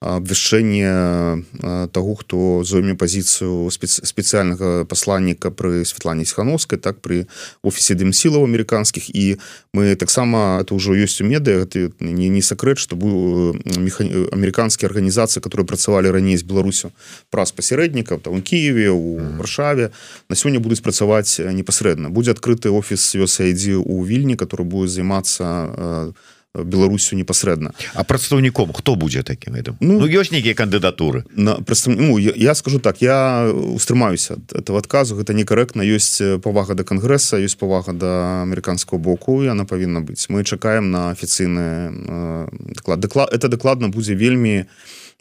абвяшчэнне 0.00 1.88
таго 1.92 2.14
хто 2.14 2.62
зойме 2.64 2.94
пазіцыю 2.94 3.70
спецыяльнага 3.72 4.84
пасланніка 4.84 5.48
пры 5.48 5.84
Святлане 5.84 6.28
схановскай 6.28 6.78
так 6.78 7.00
пры 7.00 7.26
офісе 7.64 7.96
дымсілаў 7.96 8.44
амерыканскіх. 8.44 9.08
І 9.08 9.40
мы 9.72 9.96
таксама 9.96 10.60
это 10.60 10.76
ўжо 10.76 10.92
ёсць 10.92 11.24
у 11.24 11.24
медыа 11.24 11.64
ты 11.64 11.92
не 12.00 12.28
не 12.28 12.42
сакрэт 12.42 12.78
што 12.78 12.96
быў 12.96 13.56
меха... 13.80 14.04
амерыканскія 14.04 14.92
арганізацыі 14.92 15.40
которые 15.40 15.64
працавалі 15.66 16.12
раней 16.12 16.36
з 16.36 16.44
Беларусю 16.44 16.92
праз 17.30 17.52
пасярэднікаў 17.56 18.20
там 18.20 18.34
у 18.36 18.42
Киеве 18.42 18.90
у 18.90 19.16
варшаве 19.40 19.90
на 20.28 20.36
сёння 20.36 20.60
будуць 20.60 20.84
працаваць 20.84 21.40
непасрэдна. 21.40 22.10
Будзе 22.10 22.36
адкрыты 22.36 22.68
офіс 22.68 23.16
USAID 23.16 23.80
у 23.80 24.04
вільні 24.04 24.36
который 24.36 24.66
будет 24.66 24.90
займацца 24.90 26.12
у 26.12 26.33
беларусю 26.54 27.16
непасрэдна. 27.16 27.74
А 27.94 28.04
прадстаўніком 28.04 28.72
хто 28.72 28.94
будзе 28.94 29.22
таким 29.22 29.54
гэтым? 29.58 29.76
Ну, 29.80 29.98
ну 29.98 30.06
ёсць 30.06 30.30
нейкія 30.30 30.54
кандыдатуры. 30.54 31.24
на 31.34 31.58
прадстав... 31.58 31.98
ну, 31.98 32.18
я, 32.18 32.32
я 32.36 32.54
скажу 32.54 32.78
так 32.78 33.02
я 33.02 33.50
устрымаюся 33.50 34.38
этого 34.54 34.78
адказу. 34.78 35.16
Гэта 35.16 35.34
некарэктна. 35.34 35.82
Ёсць 35.82 36.22
павага 36.42 36.74
да 36.74 36.84
кангрэса 36.84 37.42
ёсць 37.42 37.58
павага 37.58 37.92
да 37.92 38.42
амерыканского 38.42 38.98
боку 38.98 39.42
яна 39.42 39.64
павінна 39.64 40.00
быць. 40.00 40.30
Мы 40.30 40.44
чакаем 40.44 40.90
на 40.90 41.10
афіцыйны 41.10 41.90
э, 41.90 42.48
даклад 42.74 43.00
даклад 43.00 43.32
это 43.34 43.48
дакладна 43.48 43.88
будзе 43.88 44.14
вельмі 44.14 44.64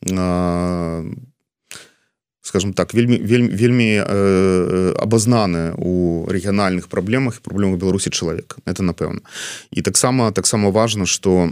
э, 0.06 1.04
скажем 2.44 2.74
так 2.74 2.94
вельмі 2.94 3.18
вельмі 3.18 3.50
вельмі 3.50 3.90
э, 4.04 4.94
абазнаны 5.00 5.74
у 5.78 6.26
рэгіянальных 6.28 6.88
праблемах 6.88 7.40
праблемах 7.40 7.80
беларусі 7.80 8.12
чалавек 8.12 8.58
это 8.68 8.84
напэўна 8.84 9.24
і 9.72 9.82
таксама 9.82 10.32
таксама 10.32 10.70
важно 10.70 11.06
что 11.06 11.52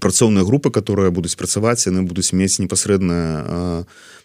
працоўныя 0.00 0.44
групы 0.44 0.70
которые 0.70 1.10
будуць 1.10 1.36
працаваць 1.36 1.86
яны 1.86 2.02
будуць 2.02 2.32
мець 2.32 2.58
непасрэдна 2.58 3.14
э, 3.14 3.84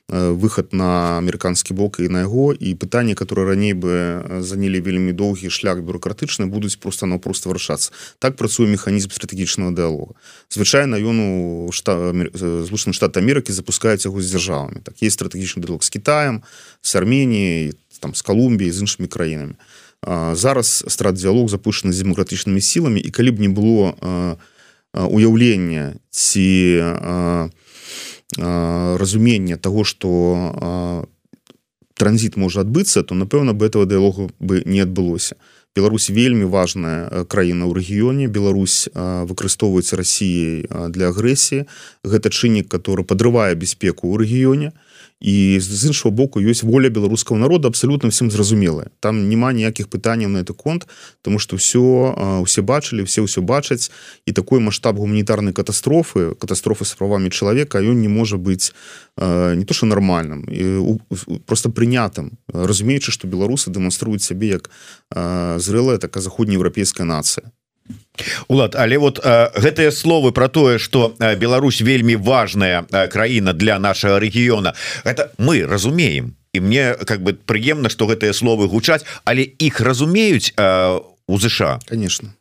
выход 0.10 0.72
на 0.72 1.20
амерыканскі 1.20 1.74
бок 1.76 2.00
і 2.00 2.08
на 2.08 2.24
яго. 2.24 2.54
І 2.54 2.76
пытанні 2.76 3.16
которые 3.16 3.48
раней 3.48 3.74
бы 3.74 4.24
занялі 4.40 4.80
вельмі 4.80 5.12
доўгі 5.12 5.50
шлях 5.50 5.84
бюрократычны 5.84 6.48
будуць 6.48 6.80
просто 6.80 7.06
наўпрост 7.06 7.46
вырашацца. 7.46 7.92
Так 8.20 8.36
працуе 8.38 8.68
механізм 8.72 9.12
стратэгічного 9.12 9.72
дыалога 9.72 10.16
звычайна 10.50 10.96
ён 10.96 11.20
у 11.20 11.72
шта 11.72 12.16
злучаны 12.34 12.94
штат 12.94 13.18
Амерыкі 13.18 13.52
запускаюць 13.52 14.06
яго 14.06 14.22
з 14.22 14.32
дзяржавамі. 14.32 14.80
Так 14.84 14.96
есть 15.04 15.20
стратэгічны 15.20 15.60
дыалог 15.60 15.84
з 15.84 15.90
Китаем 15.90 16.44
с 16.82 16.96
Арменіяй 16.96 17.76
там 18.00 18.16
с 18.16 18.22
Колумбіяй 18.22 18.72
з 18.72 18.88
іншымі 18.88 19.08
краінамі. 19.08 19.60
Зараз 20.34 20.86
страт 20.88 21.20
дыалог 21.20 21.50
запущены 21.50 21.92
з 21.92 22.06
демократычнымі 22.06 22.62
сіламі. 22.62 23.02
І 23.02 23.10
калі 23.12 23.32
б 23.32 23.40
не 23.44 23.50
было 23.50 23.98
уяўлення 25.06 26.02
ці 26.10 26.48
разумення 28.38 29.58
того 29.58 29.84
что 29.84 31.08
транзит 31.94 32.38
можа 32.38 32.62
адбыцца 32.62 33.04
то 33.04 33.16
напэўна 33.16 33.54
бы 33.54 33.66
этого 33.66 33.86
дыалогу 33.86 34.32
бы 34.40 34.64
не 34.66 34.82
адбылося. 34.82 35.36
Беларусь 35.78 36.10
вельмі 36.10 36.46
важная 36.50 37.26
краіна 37.30 37.70
ў 37.70 37.74
рэгіёне. 37.78 38.26
Беларусь 38.28 38.90
выкарыстоўваецца 38.94 39.98
Росіяй 39.98 40.66
для 40.90 41.14
агрэсіі. 41.14 41.70
Гэта 42.02 42.30
чыннік 42.34 42.66
который 42.68 43.06
подрывае 43.06 43.54
бяспеку 43.54 44.10
ў 44.10 44.26
рэгіёне 44.26 44.74
і 45.20 45.60
з 45.60 45.86
іншого 45.86 46.16
боку 46.16 46.40
ёсць 46.40 46.64
воля 46.64 46.90
беларускаго 46.90 47.40
народа 47.40 47.68
абсолютно 47.68 48.10
всем 48.10 48.32
зразумелая. 48.32 48.88
Там 49.00 49.30
няма 49.30 49.54
ніякіх 49.54 49.90
пытанняў 49.90 50.30
на 50.30 50.46
это 50.46 50.54
конт 50.54 50.88
тому 51.22 51.40
что 51.40 51.56
все 51.56 51.80
усе 52.42 52.62
бачылі 52.62 53.04
все 53.04 53.22
ўсё 53.22 53.42
бачаць. 53.42 53.92
І 54.26 54.32
такой 54.32 54.60
масштаб 54.60 54.98
гуманітарнай 54.98 55.54
катастрофы 55.54 56.36
катастрофы 56.36 56.86
с 56.86 56.94
правамі 56.94 57.30
чалавека 57.30 57.82
ён 57.82 57.98
не 58.02 58.10
можа 58.10 58.38
быць 58.38 58.74
не 59.18 59.66
то 59.66 59.74
что 59.74 59.86
нармальным 59.86 60.46
просто 61.46 61.70
прынятым. 61.70 62.38
Разумеючы 62.54 63.12
что 63.12 63.28
беларусы 63.28 63.72
дэманструюць 63.72 64.22
сябе 64.22 64.48
як 64.62 64.70
зрэлая 65.10 65.98
такая 65.98 66.22
заходнееўрапейская 66.22 67.06
нацыя 67.06 67.52
Улад 68.48 68.76
але 68.76 68.98
вот 68.98 69.20
гэтыя 69.24 69.92
словы 69.92 70.32
про 70.32 70.48
тое 70.48 70.78
что 70.80 71.14
Беларусь 71.20 71.82
вельмі 71.82 72.16
важная 72.16 72.84
краіна 73.12 73.54
для 73.54 73.80
нашего 73.80 74.20
рэгіёна 74.20 74.74
это 75.04 75.30
мы 75.38 75.66
разумеем. 75.68 76.36
І 76.54 76.60
мне 76.60 76.96
как 77.06 77.22
бы 77.22 77.34
прыемна 77.34 77.90
что 77.90 78.08
гэтыя 78.08 78.34
словы 78.34 78.68
гучаць 78.68 79.06
але 79.26 79.42
іх 79.44 79.82
разумеюць 79.82 80.54
у 81.28 81.38
ЗША 81.38 81.80
конечно 81.86 82.34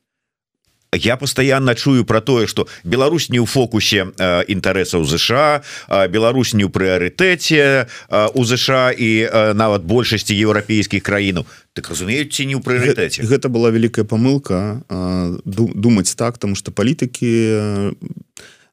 я 0.97 1.17
постоянно 1.17 1.75
чую 1.75 2.05
про 2.05 2.21
тое 2.21 2.47
что 2.47 2.69
Беларусь 2.85 3.29
не 3.29 3.39
ў 3.39 3.47
фокусе 3.47 4.13
э, 4.19 4.45
інтарэсаў 4.49 5.05
ЗША 5.05 5.63
э, 5.89 6.09
Беларусь 6.09 6.55
не 6.55 6.65
ў 6.65 6.71
прыярытэце 6.71 7.87
э, 7.87 8.29
у 8.35 8.45
ЗША 8.45 8.91
і 8.91 9.11
э, 9.29 9.53
нават 9.55 9.85
большасці 9.85 10.35
еўрапейскіх 10.35 11.03
краінаў 11.03 11.47
так 11.73 11.91
разумеюць 11.91 12.33
ці 12.33 12.47
не 12.47 12.57
ў 12.57 12.63
прыярытэце 12.65 13.23
гэта 13.23 13.49
была 13.49 13.71
вялікая 13.71 14.05
помылка 14.05 14.83
э, 14.89 15.39
думаць 15.45 16.15
так 16.15 16.39
тому 16.39 16.55
что 16.55 16.73
палітыкі 16.73 17.33
э, 17.33 17.93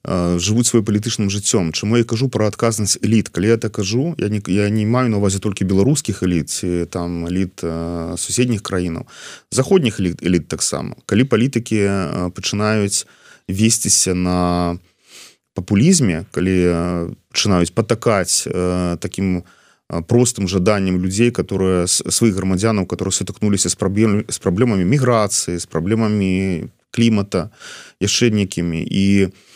жывуць 0.04 0.68
свой 0.68 0.84
палітычным 0.84 1.30
жыццём 1.32 1.72
Чаму 1.72 1.96
я 1.96 2.04
кажу 2.04 2.28
про 2.28 2.48
адказнасць 2.48 3.00
эліт 3.00 3.30
калі 3.30 3.56
я 3.56 3.58
так 3.58 3.72
кажу 3.72 4.16
я 4.20 4.28
не 4.28 4.44
я 4.48 4.70
не 4.70 4.86
маю 4.86 5.10
на 5.10 5.18
увазе 5.18 5.39
толькі 5.39 5.63
беларускіх 5.63 6.24
эліт 6.24 6.52
там 6.92 7.26
эліт 7.28 7.63
суседніх 8.20 8.62
краінаў 8.62 9.08
заходніх 9.52 10.00
эліт 10.04 10.20
эліт 10.20 10.48
таксама 10.48 11.00
калі 11.06 11.24
палітыкі 11.24 12.36
пачынаюць 12.36 13.08
весціся 13.48 14.13
на 14.13 14.76
папулізме 15.56 16.28
калі 16.36 17.16
пачынаюць 17.32 17.72
патакаць 17.72 18.44
таким 19.00 19.48
простым 19.88 20.52
жаданнем 20.52 21.00
людзей 21.00 21.32
которые 21.32 21.88
сваіх 21.88 22.36
грамадзянаў 22.36 22.92
которые 22.92 23.16
сутыкнуліся 23.16 23.72
з 23.72 23.76
праблем 23.80 24.28
з 24.28 24.38
праблемамі 24.39 24.84
міграцыі 24.84 25.56
з 25.56 25.66
праблемамі 25.66 26.68
клімата 26.92 27.56
яшчэ 28.04 28.36
некімі 28.36 28.84
і 28.84 29.32
у 29.32 29.53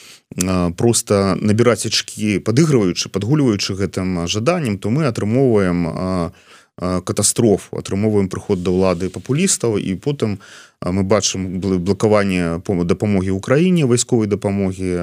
просто 0.76 1.38
набіраць 1.40 1.86
ачки 1.88 2.40
падыгрываючы 2.40 3.10
падгульваючы 3.10 3.74
гэтым 3.74 4.28
жаданнем 4.28 4.78
то 4.78 4.90
мы 4.90 5.06
атрымоўваем 5.06 6.32
катастрофу. 6.78 7.78
Атрымоўваем 7.78 8.30
прыход 8.30 8.62
да 8.62 8.70
ўлады 8.70 9.10
папулістаў 9.10 9.82
і 9.82 9.98
потым 9.98 10.38
мы 10.84 11.02
бачым 11.02 11.58
блакаванне 11.60 12.62
дапамогі 12.62 13.34
ўкраіне 13.34 13.90
вайсковай 13.90 14.28
дапамогі 14.28 14.94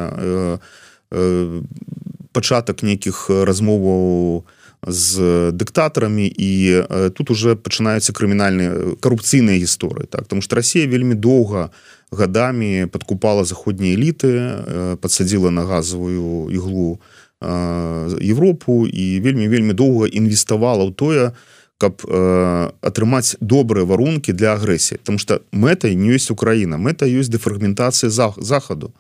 пачатак 2.31 2.83
нейкіх 2.83 3.27
размоваў 3.31 4.45
з 4.87 5.51
дыктатарамі 5.51 6.29
і 6.29 7.11
тут 7.17 7.31
уже 7.31 7.57
пачынаюцца 7.57 8.13
крымінальныя 8.13 8.95
карупцыйныя 9.01 9.59
гісторыі 9.59 10.07
так? 10.07 10.29
Потому 10.29 10.43
что 10.43 10.57
Росія 10.57 10.87
вельмі 10.87 11.15
доўга 11.15 11.71
у 11.71 12.04
годами 12.15 12.87
подкупала 12.87 13.45
заходнія 13.45 13.97
эліты 13.97 14.29
э, 14.29 14.97
подсадила 14.97 15.51
на 15.51 15.65
газовую 15.65 16.51
іглу 16.51 16.99
э, 17.41 18.19
Европу 18.31 18.87
і 18.87 19.21
вельмі 19.21 19.49
вельмі 19.49 19.73
доўга 19.75 20.07
інвеставала 20.07 20.85
ў 20.85 20.95
тое 20.95 21.33
каб 21.79 22.01
э, 22.07 22.71
атрымаць 22.81 23.37
добрыя 23.41 23.85
варункі 23.85 24.33
для 24.33 24.55
агрэсіі. 24.55 24.99
Потому 24.99 25.19
что 25.19 25.43
мэтай 25.53 25.95
не 25.95 26.15
ёсць 26.15 26.31
Украіна 26.31 26.79
мэта 26.79 27.05
ёсць 27.05 27.29
дэфрагментацыя 27.29 28.11
за 28.11 28.33
захаду. 28.39 28.95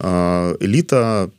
Эліта 0.00 1.30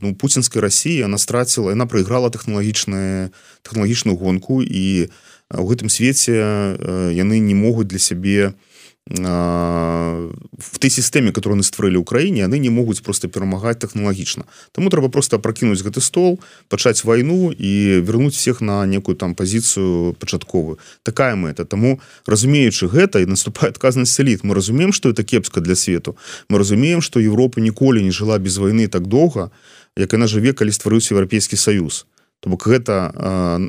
ну, 0.00 0.14
пуцінскай 0.14 0.62
Росіі 0.62 1.04
она 1.04 1.18
страціла 1.18 1.70
яна 1.70 1.86
прайграла 1.86 2.30
тэхналагічную 2.30 3.30
тэхналагічную 3.62 4.16
гонку 4.16 4.62
і 4.62 5.12
у 5.54 5.66
гэтым 5.66 5.86
свеце 5.86 6.34
яны 7.14 7.38
не 7.38 7.54
могуць 7.54 7.86
для 7.86 8.02
сябе 8.02 8.50
не 8.50 8.69
в 9.08 10.78
той 10.78 10.90
сістэме 10.90 11.32
которую 11.32 11.58
мы 11.58 11.64
стварылі 11.66 11.98
ўкраіне 11.98 12.46
яны 12.46 12.62
не 12.62 12.70
могуць 12.70 13.02
просто 13.02 13.26
перамагаць 13.26 13.82
тэхналагічна 13.82 14.46
Таму 14.70 14.86
трэба 14.86 15.10
просто 15.10 15.42
пракінуць 15.42 15.82
гэты 15.82 15.98
стол 15.98 16.38
пачаць 16.68 17.02
вайну 17.02 17.50
і 17.50 18.00
вернуть 18.06 18.38
всех 18.38 18.60
на 18.60 18.86
некую 18.86 19.16
там 19.16 19.34
пазіцыю 19.34 20.14
пачатковую 20.20 20.78
такая 21.02 21.34
мэта 21.34 21.64
Таму 21.64 21.98
разумеючы 22.26 22.86
гэта 22.86 23.18
і 23.18 23.26
наступае 23.26 23.74
адказнасць 23.74 24.20
эліт 24.20 24.44
мы 24.44 24.54
разумеем 24.54 24.92
что 24.92 25.10
это 25.10 25.24
кепска 25.24 25.60
для 25.60 25.74
свету 25.74 26.16
мы 26.48 26.58
разумеем 26.58 27.00
что 27.02 27.18
Европа 27.18 27.58
ніколі 27.60 28.04
не 28.04 28.12
жыла 28.14 28.38
без 28.38 28.58
войны 28.58 28.86
так 28.86 29.08
доўга 29.10 29.50
як 29.96 30.12
яна 30.12 30.30
жыве 30.30 30.52
калі 30.54 30.70
стварыўся 30.70 31.18
еўрапейскі 31.18 31.56
саюз 31.56 32.06
То 32.40 32.50
бок 32.50 32.66
гэта 32.66 33.12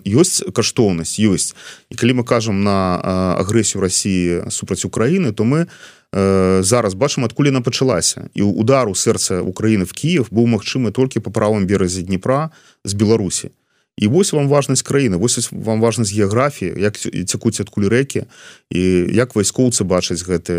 ёсць 0.08 0.44
каштоўнасць 0.56 1.20
ёсць. 1.20 1.56
І 1.92 1.96
калі 1.96 2.22
мы 2.22 2.24
кажам 2.24 2.64
на 2.64 2.98
агрэсію 3.40 3.84
Росіі 3.84 4.50
супраць 4.50 4.88
Украіны 4.88 5.32
то 5.36 5.44
мы 5.44 5.68
зараз 6.12 6.96
бачым 6.96 7.24
адкуль 7.24 7.52
яна 7.52 7.62
пачалася. 7.62 8.28
І 8.36 8.44
удару 8.44 8.96
сэрца 8.96 9.44
Украіны 9.44 9.86
в 9.86 9.94
Киев 9.96 10.28
быў 10.32 10.48
магчымы 10.48 10.92
толькі 10.92 11.24
па 11.24 11.32
правым 11.32 11.68
беразе 11.68 12.04
Днепра 12.04 12.52
з 12.84 12.94
Беларусі 12.96 13.52
і 13.98 14.08
вось 14.08 14.34
вам 14.34 14.48
важнасць 14.48 14.84
краіны 14.84 15.18
вось 15.18 15.52
вам 15.52 15.82
важнасць 15.82 16.14
геаграфіі 16.14 16.74
як 16.80 16.98
цякуць 16.98 17.60
адкуль 17.60 17.92
рэкі 17.92 18.26
і 18.72 18.82
як 19.12 19.36
вайскоўцы 19.36 19.84
бачаць 19.84 20.24
гэты 20.24 20.56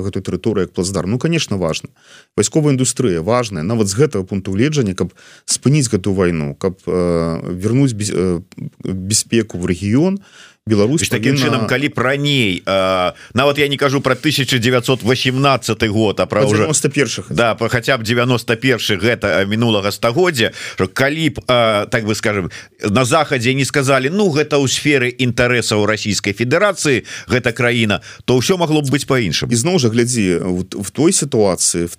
гэтую 0.00 0.22
тэрыторыю 0.24 0.64
як 0.66 0.72
плацдар 0.72 1.06
Ну 1.06 1.18
конечно 1.18 1.56
важно 1.56 1.90
вайсковая 2.36 2.72
індустрыя 2.72 3.22
важная 3.22 3.62
нават 3.62 3.88
з 3.88 3.94
гэтага 3.94 4.24
пункту 4.24 4.52
гледжання 4.52 4.94
каб 4.94 5.12
спыніць 5.44 5.92
гэту 5.92 6.14
вайну 6.14 6.54
каб 6.54 6.80
э, 6.86 7.40
вернуць 7.52 7.92
без, 7.92 8.10
э, 8.10 8.40
бяспеку 8.84 9.58
в 9.58 9.66
рэгіён 9.66 10.20
Беларусь 10.70 11.08
таким 11.08 11.34
павінна... 11.34 11.46
чынам 11.46 11.66
калі 11.66 11.88
б 11.90 11.98
раней 11.98 12.62
э, 12.62 13.12
нават 13.34 13.58
я 13.58 13.68
не 13.68 13.76
кажу 13.76 14.00
про 14.00 14.14
1918 14.14 15.88
год 15.88 16.20
а 16.20 16.26
про 16.26 16.46
уже 16.46 16.62
91 16.62 17.24
да 17.30 17.54
по 17.54 17.68
хотя 17.68 17.98
б 17.98 18.04
91 18.04 18.78
гэта 19.02 19.44
мінулага 19.46 19.90
стагоддзя 19.90 20.52
калі 20.94 21.28
б 21.30 21.42
э, 21.46 21.86
так 21.90 22.06
бы 22.06 22.14
скажем 22.14 22.50
на 22.82 23.04
захадзе 23.04 23.54
не 23.54 23.64
сказали 23.64 24.08
Ну 24.08 24.30
гэта 24.30 24.62
ў 24.62 24.68
сферы 24.70 25.10
інтарэсаў 25.10 25.86
Российской 25.86 26.32
Федерации 26.32 27.04
гэта 27.26 27.52
краіна 27.52 28.00
то 28.24 28.38
ўсё 28.38 28.56
могло 28.56 28.82
б 28.82 28.90
быть 28.90 29.06
по-іншаму 29.06 29.50
ізноў 29.52 29.82
жа 29.82 29.90
глядзі 29.90 30.38
в 30.70 30.90
той 30.94 31.12
сітуацыі 31.12 31.90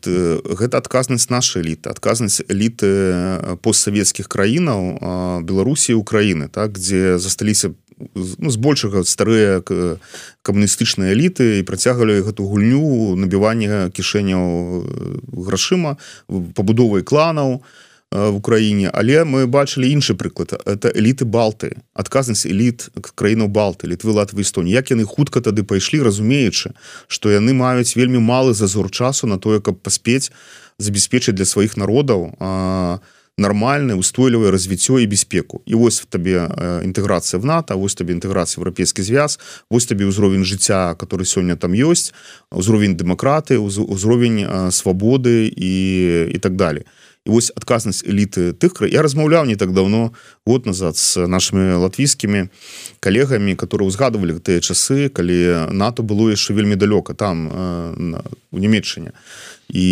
гэта 0.47 0.79
адказнасць 0.79 1.27
нашай 1.27 1.63
эліты 1.63 1.91
адказнасць 1.91 2.41
эліты 2.47 3.59
постсавецкіх 3.59 4.31
краінаў 4.31 5.43
Беларусі 5.43 5.93
Украіны 5.99 6.47
так 6.47 6.79
дзе 6.79 7.19
засталіся 7.19 7.75
ну, 8.15 8.49
збольшага 8.49 9.03
старыя 9.03 9.61
камуністычныя 10.41 11.13
эліты 11.13 11.59
і 11.59 11.67
працягвалі 11.67 12.21
гэту 12.25 12.47
гульню 12.47 13.15
набівання 13.15 13.89
кішэняў 13.93 14.45
э, 14.47 14.83
грашыма 15.31 15.97
пабудовай 16.27 17.03
кланаў 17.03 17.61
в 18.11 18.35
Украіне. 18.35 18.91
Але 18.93 19.23
мы 19.23 19.47
бачылі 19.47 19.87
іншы 19.87 20.19
прыклад. 20.19 20.51
Это 20.67 20.91
эліты 20.91 21.23
балты 21.23 21.79
адказнасць 21.95 22.43
эліт 22.43 22.91
краінаў 23.15 23.47
балты 23.47 23.87
літвы 23.87 24.11
латвы 24.11 24.43
Эстоні 24.43 24.71
як 24.71 24.91
яны 24.91 25.07
хутка 25.07 25.39
тады 25.39 25.63
пайшлі 25.63 26.03
разумеючы 26.03 26.75
што 27.07 27.31
яны 27.31 27.55
маюць 27.55 27.95
вельмі 27.95 28.19
малы 28.19 28.53
зазор 28.53 28.91
часу 28.91 29.27
на 29.27 29.39
тое 29.39 29.63
каб 29.63 29.79
паспець 29.79 30.31
забяспечыць 30.77 31.35
для 31.35 31.47
сваіх 31.47 31.77
народаў 31.79 32.35
а 32.39 32.99
нармальное 33.41 33.97
устойлівае 33.97 34.53
развіццё 34.53 35.01
і 35.01 35.09
бяспеку 35.09 35.61
і 35.65 35.75
вось 35.75 36.05
табе 36.05 36.45
інтэграцыя 36.85 37.41
в 37.41 37.45
нато 37.45 37.77
вось 37.77 37.97
табе 37.97 38.13
інтэграцыя 38.13 38.61
еўрапейскі 38.61 39.01
звяз 39.01 39.41
вось 39.69 39.89
табе 39.89 40.05
ўзровень 40.05 40.45
жыцця 40.45 40.93
который 40.93 41.25
сёння 41.25 41.57
там 41.57 41.73
ёсць 41.73 42.13
узровень 42.53 42.93
дэмакраты 42.93 43.57
узровень 43.57 44.45
свабоды 44.69 45.49
і 45.49 45.73
і 46.29 46.37
так 46.37 46.55
далее 46.55 46.85
і 47.25 47.29
вось 47.29 47.51
адказнасць 47.55 48.01
эліты 48.03 48.51
тых 48.53 48.73
кра 48.73 48.89
я 48.89 49.01
размаўляў 49.05 49.45
не 49.45 49.55
так 49.55 49.73
давно 49.73 50.13
год 50.45 50.65
назад 50.65 50.97
с 50.97 51.27
нашими 51.27 51.77
латвійскімі 51.77 52.49
калегамі 52.99 53.55
которые 53.55 53.87
узгадывалі 53.87 54.41
тыя 54.41 54.59
часы 54.59 55.09
калі 55.09 55.69
нато 55.69 56.01
было 56.01 56.33
яшчэ 56.33 56.57
вельмі 56.57 56.75
далёка 56.75 57.13
там 57.13 57.45
у 58.51 58.57
нямметчане 58.57 59.13
і 59.69 59.87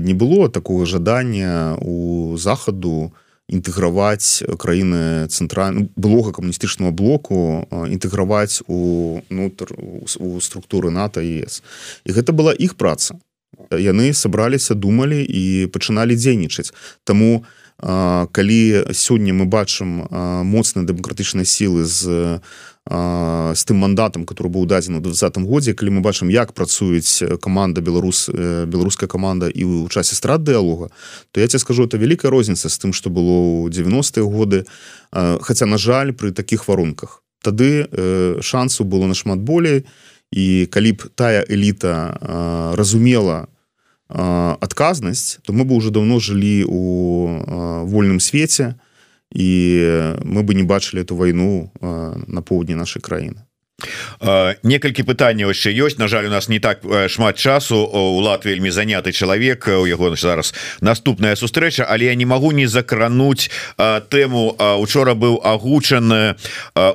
не 0.00 0.14
было 0.14 0.48
такого 0.48 0.86
жадання 0.86 1.74
у 1.82 2.36
захаду 2.38 3.12
інтэграваць 3.48 4.44
краіны 4.60 5.26
цэнтральна 5.26 5.88
блога 5.96 6.32
камуністычнага 6.36 6.92
блоку 6.92 7.66
інтэграваць 7.72 8.62
у 8.68 9.20
нутр 9.30 9.72
у 10.20 10.40
структуры 10.40 10.92
нато 10.92 11.24
ес. 11.24 11.64
І 12.04 12.12
гэта 12.12 12.36
была 12.36 12.52
іх 12.52 12.76
праца 12.76 13.16
яны 13.70 14.12
сабраліся 14.14 14.74
думалі 14.74 15.22
і 15.22 15.66
пачыналі 15.72 16.16
дзейнічаць. 16.16 16.72
Таму 17.04 17.44
калі 17.78 18.90
сёння 18.90 19.30
мы 19.32 19.46
бачым 19.46 20.10
моцныя 20.42 20.82
дэмакратычныя 20.82 21.46
сілы 21.46 21.84
з 21.86 22.40
з 22.88 23.64
тым 23.68 23.84
мандатам 23.84 24.24
который 24.24 24.48
быў 24.48 24.64
дадзен 24.64 24.96
у 24.96 25.00
двадцатым 25.04 25.44
годзе 25.44 25.76
калі 25.76 25.90
мы 25.90 26.00
бачым 26.00 26.32
як 26.32 26.56
працуюць 26.56 27.22
команда 27.38 27.84
беларус 27.84 28.32
беларуская 28.32 29.06
команда 29.06 29.46
і 29.46 29.62
ў 29.62 29.92
часе 29.92 30.16
страт 30.16 30.42
дыалога 30.42 30.88
то 31.30 31.40
я 31.40 31.46
тебе 31.46 31.60
скажу 31.60 31.84
это 31.84 32.00
вялікая 32.00 32.32
розніца 32.32 32.72
з 32.72 32.78
тым 32.80 32.90
что 32.96 33.10
было 33.10 33.68
ў 33.68 33.70
90-е 33.70 34.24
годы. 34.24 34.64
Хаця 35.12 35.66
на 35.66 35.78
жаль 35.78 36.12
при 36.12 36.30
таких 36.32 36.66
варунках. 36.66 37.22
Тады 37.44 37.86
шансу 38.42 38.84
было 38.84 39.06
нашмат 39.06 39.38
болей. 39.38 39.84
і 39.84 40.17
калі 40.70 40.92
б 40.92 41.08
тая 41.16 41.44
эліта 41.48 42.74
разумела 42.76 43.48
адказнасць 44.08 45.40
то 45.44 45.52
мы 45.52 45.64
бы 45.64 45.74
уже 45.74 45.90
давно 45.90 46.20
жылі 46.20 46.64
у 46.68 46.80
вольным 47.88 48.20
свеце 48.20 48.76
і 49.32 49.48
мы 50.24 50.44
бы 50.44 50.54
не 50.54 50.64
бачылі 50.64 51.04
эту 51.04 51.16
вайну 51.16 51.72
на 51.80 52.40
поўдні 52.40 52.76
нашай 52.76 53.00
краіны 53.00 53.47
некалькі 54.62 55.06
пытанняў 55.06 55.54
яшчэ 55.54 55.70
ёсць. 55.70 55.98
На 55.98 56.08
жаль 56.08 56.26
у 56.26 56.34
нас 56.34 56.48
не 56.48 56.58
так 56.58 56.82
шмат 57.08 57.38
часу. 57.38 57.86
У 57.86 58.18
лад 58.20 58.44
вельмі 58.44 58.70
заняты 58.70 59.12
чалавек. 59.12 59.68
У 59.68 59.86
яго 59.86 60.16
зараз 60.16 60.54
наступная 60.80 61.36
сустрэча. 61.36 61.86
Але 61.88 62.06
я 62.06 62.14
не 62.14 62.26
магу 62.26 62.50
не 62.52 62.66
закрануть 62.66 63.50
тэму. 63.78 64.58
Учора 64.82 65.14
быў 65.14 65.40
агучаны 65.44 66.34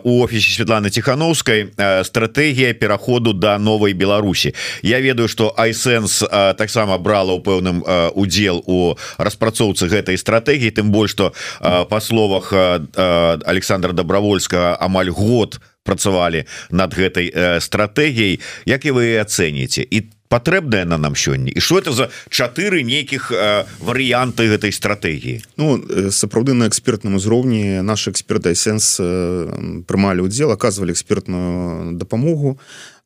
у 0.04 0.24
офісе 0.24 0.52
Светланы 0.52 0.89
тихохановскай 0.89 1.72
стратегія 2.04 2.74
пераходу 2.74 3.34
до 3.34 3.39
да 3.39 3.58
новой 3.58 3.93
Беларусі. 3.93 4.54
Я 4.82 5.00
ведаю 5.00 5.28
что 5.28 5.54
айсэнс 5.58 6.24
таксама 6.58 6.98
брала 6.98 7.34
ў 7.34 7.41
пэўным 7.43 7.84
удзел 8.15 8.63
у 8.65 8.96
распрацоўцы 9.17 9.88
гэтай 9.88 10.17
стратегії 10.17 10.72
тым 10.72 10.91
больш 10.91 11.12
что 11.12 11.34
па 11.60 12.00
словах 12.02 12.54
Александра 12.54 13.93
добровольска 13.93 14.76
амаль 14.80 15.10
год 15.10 15.60
у 15.60 15.73
працавалі 15.84 16.46
над 16.72 16.96
гэтай 16.96 17.30
э, 17.30 17.60
стратэгіяй. 17.60 18.39
Як 18.65 18.86
і 18.86 18.91
вы 18.91 19.06
ацэніце? 19.19 19.84
І 19.84 20.10
патрэбная 20.34 20.86
на 20.86 20.98
нам 20.98 21.15
сёння? 21.15 21.52
І 21.54 21.60
что 21.60 21.78
это 21.78 21.91
за 21.91 22.10
чатыры 22.30 22.82
нейкіх 22.82 23.32
э, 23.32 23.65
варыянты 23.80 24.50
гэтай 24.50 24.72
стратэгіі? 24.72 25.43
Ну 25.58 25.78
э, 25.78 26.10
сапраўды 26.10 26.54
на 26.58 26.65
экспертным 26.65 27.22
узроўні 27.22 27.86
наш 27.86 28.08
эксперты 28.08 28.56
сэнс 28.56 28.98
э, 29.00 29.84
прымалі 29.86 30.26
удзел 30.26 30.50
аказвалі 30.52 30.91
экспертную 30.91 31.93
дапамогу 31.93 32.58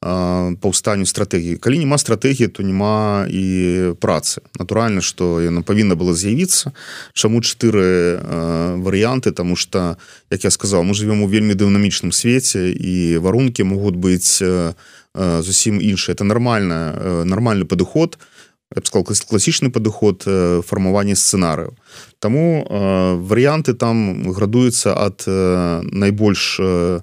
паўстанню 0.02 1.10
стратэгіі 1.10 1.58
калі 1.58 1.82
няма 1.82 1.98
стратэгіі 1.98 2.54
то 2.54 2.62
няма 2.62 3.26
і 3.26 3.98
працы. 3.98 4.46
Натуральна 4.60 5.02
что 5.02 5.42
яна 5.42 5.66
павінна 5.66 5.98
была 5.98 6.14
з'явіцца 6.14 6.70
чаму 7.18 7.42
чатыры 7.42 8.22
варыянты 8.78 9.32
тому 9.34 9.56
что 9.56 9.98
як 10.30 10.44
я 10.44 10.52
сказал 10.52 10.84
мы 10.84 10.94
живвем 10.94 11.26
у 11.26 11.28
вельмі 11.28 11.58
дынамічным 11.58 12.14
свеце 12.14 12.70
і 12.70 13.18
варункі 13.18 13.66
могуць 13.66 13.98
быць 13.98 14.38
зусім 15.18 15.82
іншы 15.82 16.14
это 16.14 16.24
нормально 16.24 17.26
нормальный 17.26 17.66
падыход 17.66 18.22
сказал 18.86 19.02
класічны 19.02 19.74
падыход 19.74 20.22
фармавання 20.62 21.18
сцэнарыяў 21.18 21.74
Таму 22.20 22.66
варыянты 23.26 23.74
там 23.74 24.30
градуюцца 24.30 24.94
ад 24.94 25.26
найбольш 25.90 26.60
у 26.62 27.02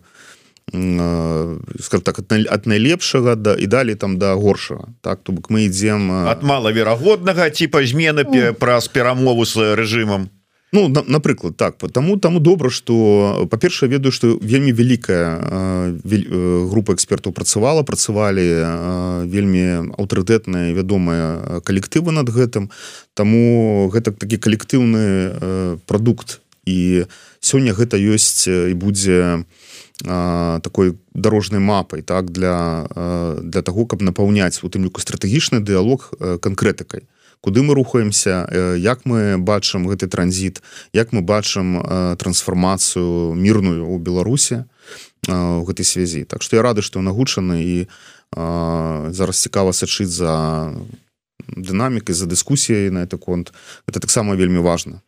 скажем 1.81 2.03
так 2.03 2.19
от 2.19 2.67
найлепшага 2.67 3.37
да 3.37 3.55
і 3.55 3.67
далей 3.67 3.95
там 3.95 4.19
да 4.19 4.35
горшага 4.35 4.89
так? 5.03 5.23
То 5.23 5.33
бок 5.33 5.51
мы 5.51 5.67
ідзем 5.67 6.11
от 6.11 6.43
малаверагоднага 6.43 7.51
типа 7.51 7.85
змены 7.87 8.25
ну, 8.27 8.55
праз 8.55 8.89
перамову 8.89 9.45
с 9.45 9.57
рэжымам. 9.57 10.31
Ну 10.75 10.89
на, 10.89 11.05
напрыклад 11.07 11.57
так. 11.57 11.79
Потому 11.79 12.19
таму 12.19 12.41
добра 12.41 12.71
что 12.71 13.47
па-першае 13.51 13.89
ведаю 13.89 14.11
что 14.11 14.39
вельмі 14.43 14.73
вялікая 14.73 15.39
група 16.67 16.95
экспертаў 16.95 17.31
працавала 17.33 17.83
працавалі 17.87 18.43
вельмі 19.31 19.95
аўтарытэтныя 19.95 20.75
вядомыя 20.75 21.63
калектывы 21.63 22.11
над 22.11 22.35
гэтым. 22.35 22.71
Таму 23.15 23.89
гэта 23.95 24.11
такі 24.11 24.37
калектыўны 24.43 25.79
прадукт. 25.87 26.41
І 26.67 27.07
сёння 27.39 27.71
гэта 27.71 27.95
ёсць 27.95 28.49
і 28.49 28.75
будзе 28.75 29.47
у 29.47 29.65
такой 30.03 30.99
дорожнай 31.15 31.61
мапай 31.61 32.03
так 32.03 32.31
для 32.31 32.87
для 33.43 33.63
того 33.63 33.87
каб 33.87 34.03
напаўняць 34.03 34.63
у 34.63 34.69
тым 34.69 34.85
ліку 34.85 35.01
стратэгічны 35.01 35.61
дыалог 35.61 36.11
канкрэтыкай. 36.19 37.07
Куды 37.41 37.63
мы 37.63 37.75
рухаемся 37.75 38.49
як 38.75 39.07
мы 39.07 39.39
бачым 39.39 39.87
гэты 39.87 40.09
транзіт 40.09 40.63
як 40.93 41.13
мы 41.13 41.21
бачым 41.23 41.79
трансфармацыю 42.19 43.35
мірную 43.35 43.87
у 43.87 43.99
беларусе 43.99 44.67
у 45.29 45.63
гэтай 45.63 45.85
связі 45.85 46.25
так 46.25 46.43
што 46.43 46.57
я 46.57 46.63
рады 46.63 46.83
што 46.83 47.01
нагучаны 47.01 47.63
і 47.63 47.87
зараз 48.35 49.43
цікава 49.47 49.73
сачыць 49.73 50.11
за 50.11 50.75
дынамікай 51.47 52.15
за 52.15 52.27
дыскусіяй 52.27 52.91
на 52.91 53.07
это 53.07 53.19
конт. 53.19 53.53
Это 53.87 54.01
таксама 54.01 54.35
вельмі 54.35 54.59
важна 54.59 55.03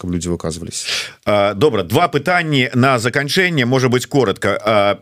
каб 0.00 0.10
люди 0.10 0.28
выказывались. 0.28 0.86
Добра 1.26 1.82
два 1.82 2.08
пытанні 2.08 2.70
на 2.74 2.98
заканчэнне 2.98 3.66
может 3.66 3.90
быть 3.90 4.06
коротко. 4.06 4.98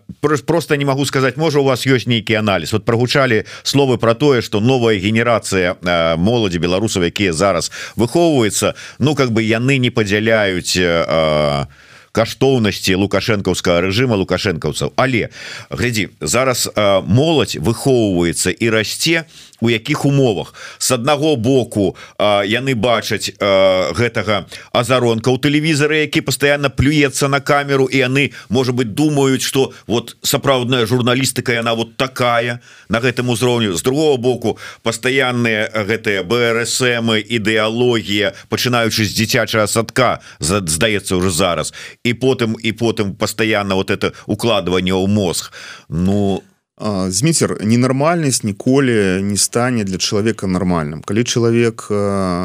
Просто 0.46 0.76
не 0.76 0.84
могу 0.84 1.04
сказать 1.04 1.36
можа 1.36 1.60
у 1.60 1.64
вас 1.64 1.86
ёсць 1.86 2.06
нейкі 2.06 2.34
анализ? 2.34 2.72
Вот 2.72 2.84
прогучалі 2.84 3.44
словы 3.62 3.98
про 3.98 4.14
тое 4.14 4.42
что 4.42 4.60
новая 4.60 4.98
генерацыя 4.98 5.76
моладзі 6.18 6.58
беларусаў 6.58 7.06
якія 7.06 7.32
зараз 7.32 7.70
выхоўваюцца 7.96 8.74
ну 8.98 9.14
как 9.14 9.30
бы 9.30 9.42
яны 9.42 9.78
не 9.78 9.90
падзяляюць 9.90 10.76
а 10.82 11.68
каштоўнасці 12.12 12.98
лукашэнкаўскага 12.98 13.86
рэжыма 13.86 14.16
лукашэнкаўцаў. 14.18 14.92
Але 14.96 15.30
глядзі 15.70 16.08
зараз 16.20 16.66
моладзь 17.06 17.62
выхоўваецца 17.62 18.50
і 18.50 18.66
расце 18.74 19.28
у 19.60 19.70
якіх 19.70 20.04
умовах. 20.04 20.54
С 20.78 20.90
аднаго 20.90 21.36
боку 21.36 21.96
яны 22.18 22.74
бачаць 22.74 23.32
гэтага 23.38 24.46
азаронка 24.72 25.30
у 25.30 25.38
тэлевізары 25.38 26.06
які 26.06 26.20
постоянно 26.20 26.70
плюецца 26.70 27.28
на 27.28 27.40
камеру 27.40 27.88
і 27.90 27.96
яны 27.96 28.32
может 28.48 28.74
быть 28.74 28.94
думаюць 28.94 29.42
что 29.42 29.72
вот 29.86 30.16
сапраўдная 30.22 30.86
журналістыка 30.86 31.52
яна 31.52 31.74
вот 31.74 31.96
такая 31.96 32.60
на 32.88 33.00
гэтым 33.00 33.30
узроўню 33.30 33.74
з 33.74 33.82
другого 33.82 34.16
боку 34.16 34.58
пастаянныя 34.82 35.70
гэтыя 35.74 36.22
брсмы 36.22 37.20
ідэалогія 37.20 38.34
пачынаючы 38.48 39.04
з 39.04 39.14
дзіцячага 39.14 39.66
садка 39.66 40.20
здаецца 40.40 41.16
уже 41.16 41.30
зараз 41.30 41.74
і 42.04 42.14
потым 42.14 42.56
і 42.62 42.72
потым 42.72 43.14
постоянно 43.14 43.74
вот 43.74 43.90
это 43.90 44.12
укладыванне 44.26 44.92
ў 44.92 45.06
мозг. 45.06 45.52
Ну 45.88 46.42
зміцер 46.78 47.58
ненармальнасць 47.62 48.44
ніколі 48.44 49.22
не 49.22 49.36
стане 49.36 49.84
для 49.84 49.98
чалавека 49.98 50.46
нармальным 50.46 51.02
калі 51.02 51.24
чалавек 51.24 51.90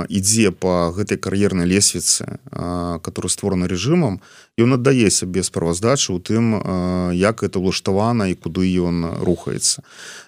ідзе 0.10 0.52
по 0.52 0.90
гэтай 0.96 1.18
кар'ернай 1.18 1.70
лесвіцы 1.70 2.42
который 2.50 3.30
створаны 3.30 3.70
режимам 3.70 4.22
ён 4.58 4.78
аддае 4.78 5.10
сябе 5.10 5.44
справаздачы 5.44 6.14
у 6.14 6.20
тым 6.20 6.58
як 7.14 7.44
это 7.44 7.62
ўлаштавана 7.62 8.30
і 8.30 8.36
куды 8.38 8.70
ён 8.70 9.22
рухаецца. 9.22 9.82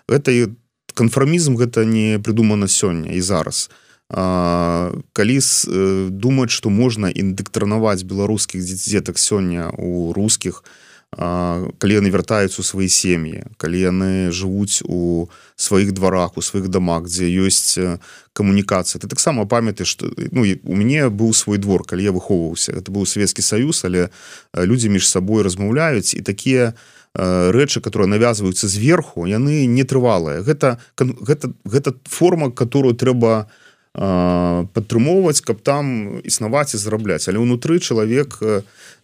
Это 0.09 0.31
і 0.31 0.53
канфармізм 0.93 1.57
гэта 1.57 1.85
не 1.85 2.17
придумана 2.17 2.67
сёння 2.67 3.13
і 3.13 3.21
зараз. 3.21 3.69
Калі 4.09 5.37
думаць 6.09 6.53
что 6.53 6.69
можна 6.69 7.09
індыктранаваць 7.09 8.05
беларускіх 8.05 8.61
дзетак 8.61 9.17
сёння 9.17 9.69
у 9.77 10.13
рускіх 10.13 10.63
калі 11.15 11.93
яны 11.95 12.11
вяртаюцца 12.11 12.59
у 12.59 12.65
свае 12.67 12.91
сем'і 12.91 13.47
калі 13.55 13.79
яны 13.79 14.11
жывуць 14.35 14.83
у 14.83 15.31
сваіх 15.55 15.95
дварах 15.95 16.35
у 16.35 16.43
сваіх 16.43 16.67
дамах 16.67 17.07
дзе 17.07 17.31
ёсць 17.31 17.79
камунікацыя 18.35 18.99
ты 18.99 19.07
таксама 19.07 19.47
памяты 19.47 19.87
што 19.87 20.11
ну 20.35 20.43
у 20.43 20.75
мяне 20.75 21.07
быў 21.07 21.31
свой 21.31 21.57
двор 21.57 21.87
калі 21.87 22.03
я 22.03 22.11
выхоўваўся 22.11 22.75
это 22.75 22.91
быў 22.91 23.07
савецкі 23.07 23.39
саюз 23.39 23.87
але 23.87 24.11
людзі 24.51 24.91
між 24.91 25.07
сабой 25.07 25.47
размаўляюць 25.47 26.13
і 26.13 26.19
такія 26.19 26.75
рэчы 27.15 27.79
которые 27.79 28.11
навязваюцца 28.11 28.67
зверху 28.67 29.23
яны 29.23 29.63
не 29.71 29.87
трывалыя 29.87 30.43
гэта 30.43 30.83
гэта 30.99 31.55
гэта 31.63 31.95
форма 32.03 32.51
которую 32.51 32.91
трэба 32.91 33.47
не 33.47 33.64
падтрымоўваць 33.95 35.39
каб 35.41 35.63
там 35.63 36.19
існаваць 36.19 36.75
і 36.75 36.77
зарабляць. 36.77 37.27
Але 37.31 37.39
ўнутры 37.39 37.79
чалавек 37.79 38.39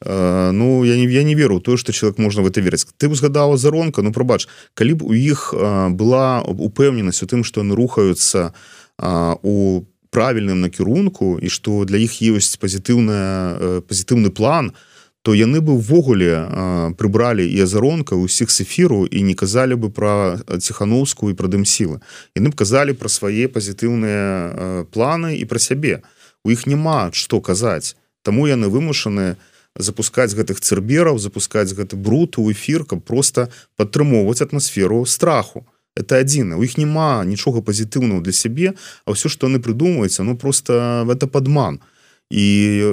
ну 0.04 0.68
я 0.84 0.96
не 1.00 1.08
я 1.08 1.24
не 1.24 1.36
веру 1.36 1.60
тое 1.60 1.78
что 1.78 1.94
человек 1.94 2.20
можна 2.20 2.44
в 2.44 2.48
это 2.48 2.60
верыць. 2.62 2.86
Ты 2.98 3.08
узгадала 3.08 3.58
заронка 3.58 4.02
Ну 4.02 4.12
прабач 4.12 4.48
калі 4.74 4.94
б 4.94 5.06
у 5.08 5.14
іх 5.14 5.54
была 5.96 6.44
упэўненасць 6.44 7.24
у 7.24 7.28
тым 7.28 7.44
что 7.44 7.62
яны 7.62 7.76
рухаюцца 7.76 8.52
у 9.00 9.84
правільным 10.12 10.60
накірунку 10.62 11.39
і 11.39 11.48
что 11.48 11.86
для 11.86 11.98
іх 11.98 12.20
ёсць 12.20 12.60
пазітыўная 12.60 13.82
пазітыўны 13.88 14.30
план 14.30 14.76
то 14.76 14.91
то 15.22 15.34
яны 15.38 15.61
бы 15.61 15.78
ўвогуле 15.78 16.93
прыбралі 16.97 17.45
і 17.45 17.57
азаронка 17.61 18.17
ўсіх 18.17 18.49
с 18.49 18.65
эфіру 18.65 19.05
і 19.05 19.22
не 19.22 19.38
казалі 19.38 19.78
бы 19.78 19.93
пра 19.93 20.41
ціхановскую 20.57 21.34
і 21.34 21.38
прадым 21.38 21.61
сілы 21.61 22.01
яны 22.34 22.49
б 22.49 22.57
казалі 22.57 22.97
пра 22.97 23.05
свае 23.05 23.45
пазітыўныя 23.45 24.89
планы 24.89 25.38
і 25.38 25.45
пра 25.45 25.61
сябе. 25.61 26.01
У 26.41 26.49
іх 26.49 26.65
няма 26.65 27.13
што 27.13 27.38
казаць. 27.38 27.93
Таму 28.26 28.49
яны 28.49 28.65
вымушаны 28.65 29.38
запускаць 29.78 30.34
гэтых 30.34 30.57
цырбераў 30.57 31.22
запускаць 31.22 31.69
гэты 31.69 32.01
бруд 32.01 32.41
у 32.41 32.49
эфір 32.49 32.89
каб 32.89 33.05
просто 33.05 33.53
падтрымоўваць 33.78 34.41
атмасферу 34.41 35.05
страху. 35.05 35.69
Это 35.93 36.17
адзіна. 36.17 36.57
У 36.57 36.65
іх 36.65 36.82
няма 36.82 37.22
нічога 37.30 37.61
пазітыўнага 37.61 38.26
для 38.26 38.34
сябе 38.34 38.74
а 39.05 39.13
ўсё 39.13 39.30
што 39.30 39.45
яны 39.45 39.61
прыдумваюць 39.61 40.17
ну 40.26 40.34
просто 40.34 41.05
это 41.05 41.30
падман. 41.30 41.78
то 41.78 41.91
і 42.32 42.84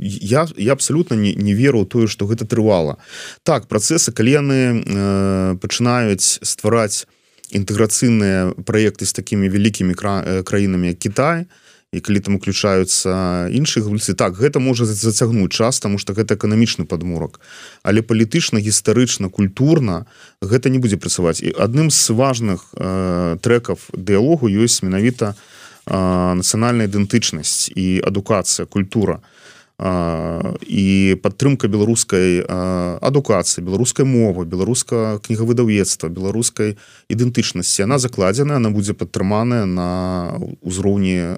я 0.00 0.48
я 0.56 0.72
абсолютно 0.72 1.14
не, 1.14 1.34
не 1.34 1.54
веру 1.54 1.84
тое 1.84 2.06
что 2.08 2.26
гэта 2.26 2.46
трывала 2.46 2.96
так 3.42 3.68
працесы 3.68 4.12
калі 4.12 4.30
яны 4.30 4.60
э, 4.80 5.56
пачынаюць 5.60 6.40
ствараць 6.42 7.06
інтэграцыйныя 7.52 8.56
праекты 8.64 9.04
з 9.04 9.12
такімі 9.12 9.48
вялікімі 9.48 9.94
кра, 9.94 10.24
э, 10.24 10.42
краінамі 10.42 10.94
Кітай 10.94 11.46
і 11.92 12.00
калі 12.00 12.20
там 12.20 12.34
уключаюцца 12.40 13.46
іншыя 13.52 13.84
гульцы 13.84 14.16
так 14.16 14.34
гэта 14.40 14.58
можа 14.58 14.88
зацягнуць 14.88 15.52
час 15.52 15.80
тому 15.80 15.98
что 15.98 16.16
гэта 16.16 16.40
эканамічны 16.40 16.88
падмурак 16.88 17.40
але 17.84 18.00
палітычна 18.00 18.58
гістарычна 18.58 19.28
культурна 19.28 20.06
гэта 20.40 20.72
не 20.72 20.78
будзе 20.78 20.96
працаваць. 20.96 21.44
І 21.44 21.52
адным 21.52 21.92
з 21.92 22.10
важных 22.10 22.72
э, 22.72 23.36
трекаў 23.44 23.76
дыалогу 23.92 24.48
ёсць 24.48 24.80
менавіта 24.82 25.36
у 25.36 25.55
нацыянальная 25.86 26.90
ідэнтычнасць 26.90 27.70
і 27.74 28.02
адукацыя 28.02 28.66
культура 28.66 29.22
і 29.78 31.16
падтрымка 31.22 31.68
беларускай 31.68 32.40
адукацыі 32.48 33.62
беларускай 33.62 34.08
мовы 34.08 34.48
беларуска 34.48 35.20
кнігавыдаўецтва 35.22 36.08
беларускай 36.08 36.76
ідэнтычнасці 37.12 37.84
она 37.84 37.98
закладзена 37.98 38.56
она 38.56 38.70
будзе 38.70 38.94
падтрыманая 38.94 39.68
на 39.68 40.40
ўзроўні 40.64 41.36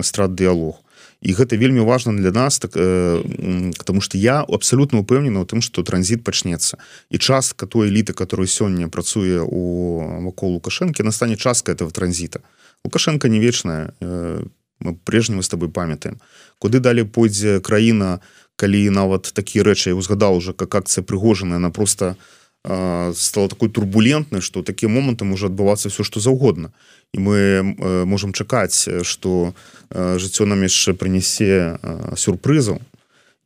страт 0.00 0.34
дыалог 0.34 0.80
і 1.22 1.30
гэта 1.38 1.54
вельмі 1.54 1.86
важна 1.86 2.16
для 2.16 2.32
нас 2.32 2.58
так 2.58 2.72
потому 2.74 4.00
что 4.00 4.18
я 4.18 4.40
абсолютно 4.40 5.04
упэўнена 5.04 5.40
у 5.40 5.46
тым 5.46 5.60
что 5.62 5.82
транзит 5.82 6.24
пачнецца. 6.24 6.78
І 7.10 7.18
частка 7.18 7.66
той 7.66 7.88
эліты 7.88 8.12
которую 8.12 8.48
сёння 8.48 8.88
працуе 8.88 9.44
у 9.44 10.00
вакол 10.24 10.58
лукашэнкі 10.58 11.02
настане 11.02 11.36
частка 11.36 11.72
этого 11.72 11.92
транзіта 11.92 12.40
лукашенко 12.84 13.28
не 13.28 13.38
вечная 13.40 13.94
э, 14.00 14.42
мы 14.80 14.94
прежнім 15.04 15.38
мы 15.38 15.42
с 15.42 15.48
тобой 15.48 15.68
памятаем. 15.68 16.18
Куды 16.58 16.80
далі 16.80 17.04
пойдзе 17.04 17.60
краіна 17.60 18.20
калі 18.56 18.90
нават 18.90 19.32
такія 19.34 19.64
рэчы 19.64 19.90
я 19.90 19.94
узгадал 19.94 20.36
уже 20.36 20.52
как 20.52 20.74
акция 20.74 21.02
прыгожаная 21.02 21.56
она 21.56 21.70
просто 21.70 22.16
э, 22.64 23.12
стала 23.16 23.48
такой 23.48 23.68
турбулентнай 23.68 24.40
что 24.40 24.62
такія 24.62 24.88
моманты 24.90 25.24
можа 25.24 25.46
адбывацца 25.46 25.88
все 25.88 26.02
что 26.02 26.20
заўгодна. 26.20 26.72
І 27.14 27.18
мы 27.18 27.38
э, 27.38 28.04
можем 28.04 28.32
чакаць 28.32 28.88
что 29.02 29.54
жыццё 29.90 30.46
нам 30.46 30.62
яшчэ 30.62 30.94
прынясе 30.94 31.78
сюрпрызаў 32.16 32.80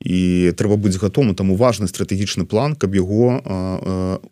і 0.04 0.52
трэба 0.52 0.76
быць 0.76 1.00
гатовым 1.00 1.34
таму 1.34 1.56
важны 1.56 1.88
стратэгічны 1.88 2.44
план 2.44 2.76
каб 2.76 2.92
яго 2.94 3.40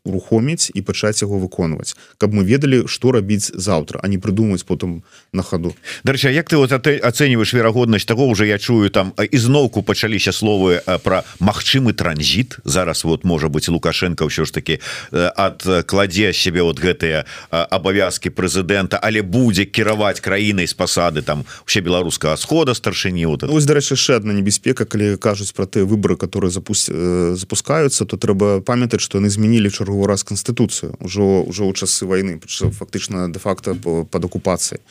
рухоміць 0.04 0.68
і 0.74 0.80
пачаць 0.84 1.24
яго 1.24 1.40
выконваць. 1.40 1.96
Каб 2.18 2.36
мы 2.36 2.44
ведалі 2.44 2.84
што 2.86 3.16
рабіць 3.16 3.48
заўтра 3.54 4.00
а 4.02 4.08
не 4.08 4.18
прыдумаць 4.18 4.64
потым 4.68 5.02
на 5.32 5.42
хаду. 5.42 5.74
Дарча 6.04 6.28
Як 6.28 6.48
ты 6.48 6.56
вот 6.56 6.72
ацэньваеш 6.72 7.52
верагоднасць 7.54 8.04
того 8.04 8.28
уже 8.28 8.46
я 8.46 8.58
чую 8.58 8.90
там 8.90 9.12
ізноўку 9.16 9.82
пачаліся 9.82 10.32
словы 10.32 10.82
про 11.02 11.24
магчымы 11.40 11.92
транзіт? 11.92 12.58
Зараз 12.64 13.04
вот 13.04 13.24
можа 13.24 13.48
быть 13.48 13.68
лукашенко 13.68 14.28
ўсё 14.28 14.44
ж 14.44 14.52
таки 14.52 14.80
адкладзе 15.12 16.32
сябе 16.32 16.62
вот 16.62 16.76
гэтыя 16.76 17.24
абавязки 17.50 18.28
прэзідэнта 18.28 19.00
але 19.00 19.22
будзе 19.22 19.64
кіраваць 19.64 20.20
краінай 20.20 20.66
з 20.66 20.74
пасады 20.74 21.22
там 21.22 21.44
усе 21.66 21.80
беларускага 21.80 22.36
схода 22.36 22.74
старшыні 22.74 23.26
вот 23.26 23.44
ось 23.44 23.64
дарэчы 23.64 23.96
яшчэ 23.96 24.20
одна 24.20 24.36
небяспека 24.36 24.84
калі 24.84 25.16
кажуць 25.16 25.53
про 25.55 25.66
тыя 25.66 25.84
выборы 25.84 26.16
которые 26.16 26.50
запуск 26.50 26.90
э, 26.92 27.34
запускаются 27.36 28.05
то 28.05 28.16
трэба 28.16 28.61
памятаць 28.61 29.00
что 29.00 29.18
яны 29.18 29.30
змянілі 29.30 29.70
чарговы 29.70 30.07
раз 30.07 30.24
конституцыю 30.24 30.98
ўжо 31.00 31.46
ўжо 31.46 31.70
ў 31.70 31.72
часы 31.72 32.07
войны 32.07 32.42
фактычна 32.42 33.30
де-факто 33.30 33.74
под 33.78 34.24
акупацыяй 34.24 34.82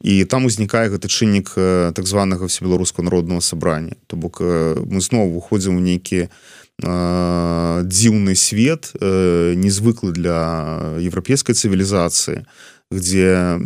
і 0.00 0.24
там 0.24 0.48
узнікае 0.48 0.88
гэты 0.88 1.08
чыннік 1.08 1.52
э, 1.56 1.92
так 1.94 2.06
званого 2.06 2.48
всебеларускаго 2.48 3.04
народного 3.04 3.40
сабрання 3.40 3.96
то 4.06 4.16
бок 4.16 4.40
э, 4.40 4.80
мы 4.80 5.00
зноў 5.00 5.28
выходзім 5.36 5.76
у 5.76 5.80
нейкі 5.80 6.32
дзіўны 6.78 8.38
свет 8.38 8.94
незвыклы 9.02 10.14
для 10.14 10.94
еўрапейскай 11.02 11.58
цывілізацыі 11.58 12.46
где 12.90 13.58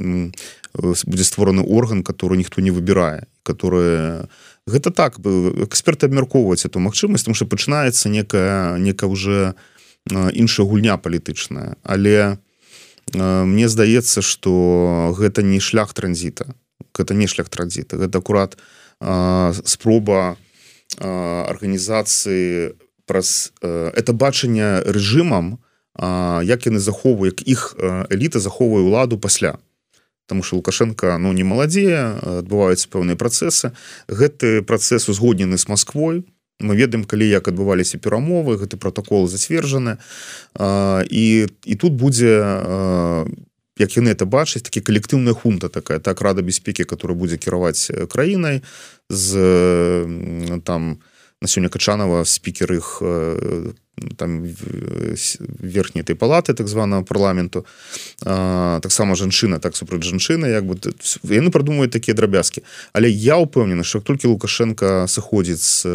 будзе 0.72 1.24
створаны 1.24 1.60
орган 1.60 2.02
который 2.02 2.40
ніхто 2.40 2.64
не 2.64 2.72
выбірае 2.72 3.28
которые 3.44 4.24
не 4.24 4.51
гэта 4.66 4.90
так 4.90 5.20
бы 5.20 5.64
эксперты 5.66 6.06
абмяркоўваць 6.06 6.66
эту 6.66 6.78
магчымасць 6.78 7.24
тому 7.24 7.34
что 7.34 7.46
пачынаецца 7.46 8.08
некая 8.08 8.78
некая 8.78 9.10
уже 9.10 9.54
іншая 10.10 10.66
гульня 10.66 10.96
палітычная. 10.98 11.76
Але 11.82 12.38
мне 13.14 13.68
здаецца 13.68 14.22
что 14.22 15.14
гэта 15.18 15.42
не 15.42 15.60
шлях 15.60 15.94
транзіта. 15.94 16.54
Это 16.98 17.14
не 17.14 17.26
шлях 17.26 17.48
транзіта. 17.48 17.96
Гэта 17.96 18.18
акурат 18.18 18.58
спроба 19.66 20.36
арганізацыі 20.98 22.74
праз 23.06 23.52
это 23.62 24.12
бачанне 24.12 24.82
рэжымам 24.86 25.58
як 26.42 26.66
яны 26.66 26.78
захоўваю 26.78 27.32
як 27.34 27.42
іх 27.42 27.74
эліта 28.10 28.38
захоўвае 28.38 28.86
ўладу 28.86 29.18
пасля 29.18 29.58
потому 30.26 30.42
что 30.42 30.56
лукашенко 30.56 31.18
ну 31.18 31.32
не 31.32 31.44
маладзее 31.44 32.18
адбываюцца 32.42 32.88
пэўныя 32.88 33.16
працэсы. 33.16 33.72
Гэты 34.08 34.62
працэс 34.62 35.08
узгоднены 35.08 35.58
с 35.58 35.68
Москвой 35.68 36.24
мы 36.62 36.76
ведаем 36.76 37.04
калі 37.04 37.28
як 37.28 37.48
адбываліся 37.48 37.98
перамовы 37.98 38.56
гэты 38.56 38.76
протокол 38.76 39.28
зацверджаны. 39.28 39.98
І 41.10 41.48
і 41.64 41.74
тут 41.74 41.92
будзе 41.92 42.38
як 43.78 43.90
яны 43.96 44.14
это 44.14 44.26
бачаць 44.26 44.62
такі 44.62 44.80
калектыўная 44.80 45.34
хунта 45.34 45.68
такая 45.68 45.98
так 45.98 46.20
рада 46.20 46.42
бяспекі 46.42 46.84
которая 46.84 47.18
будзе 47.18 47.36
кіраваць 47.36 47.90
краінай 48.08 48.62
з 49.08 49.28
там 50.64 51.02
на 51.42 51.48
сёння 51.48 51.68
качанова 51.68 52.24
спікер 52.24 52.72
іх 52.72 53.02
там 54.16 54.44
верхняй 54.44 56.02
этой 56.02 56.14
палаты 56.14 56.54
так 56.54 56.68
званого 56.68 57.02
парламенту. 57.04 57.66
Таксама 58.22 59.14
жанчына 59.14 59.58
так 59.58 59.76
супраць 59.76 60.04
жанчыны 60.04 60.46
як 60.46 60.64
бы 60.64 60.78
яны 61.24 61.50
прадумаюць 61.50 61.92
такія 61.92 62.14
драбязкі 62.14 62.62
але 62.92 63.10
я 63.10 63.36
упэўнены 63.38 63.84
что 63.84 64.00
толькі 64.00 64.28
лукашенко 64.28 65.06
сыходзіць 65.08 65.62
з 65.62 65.86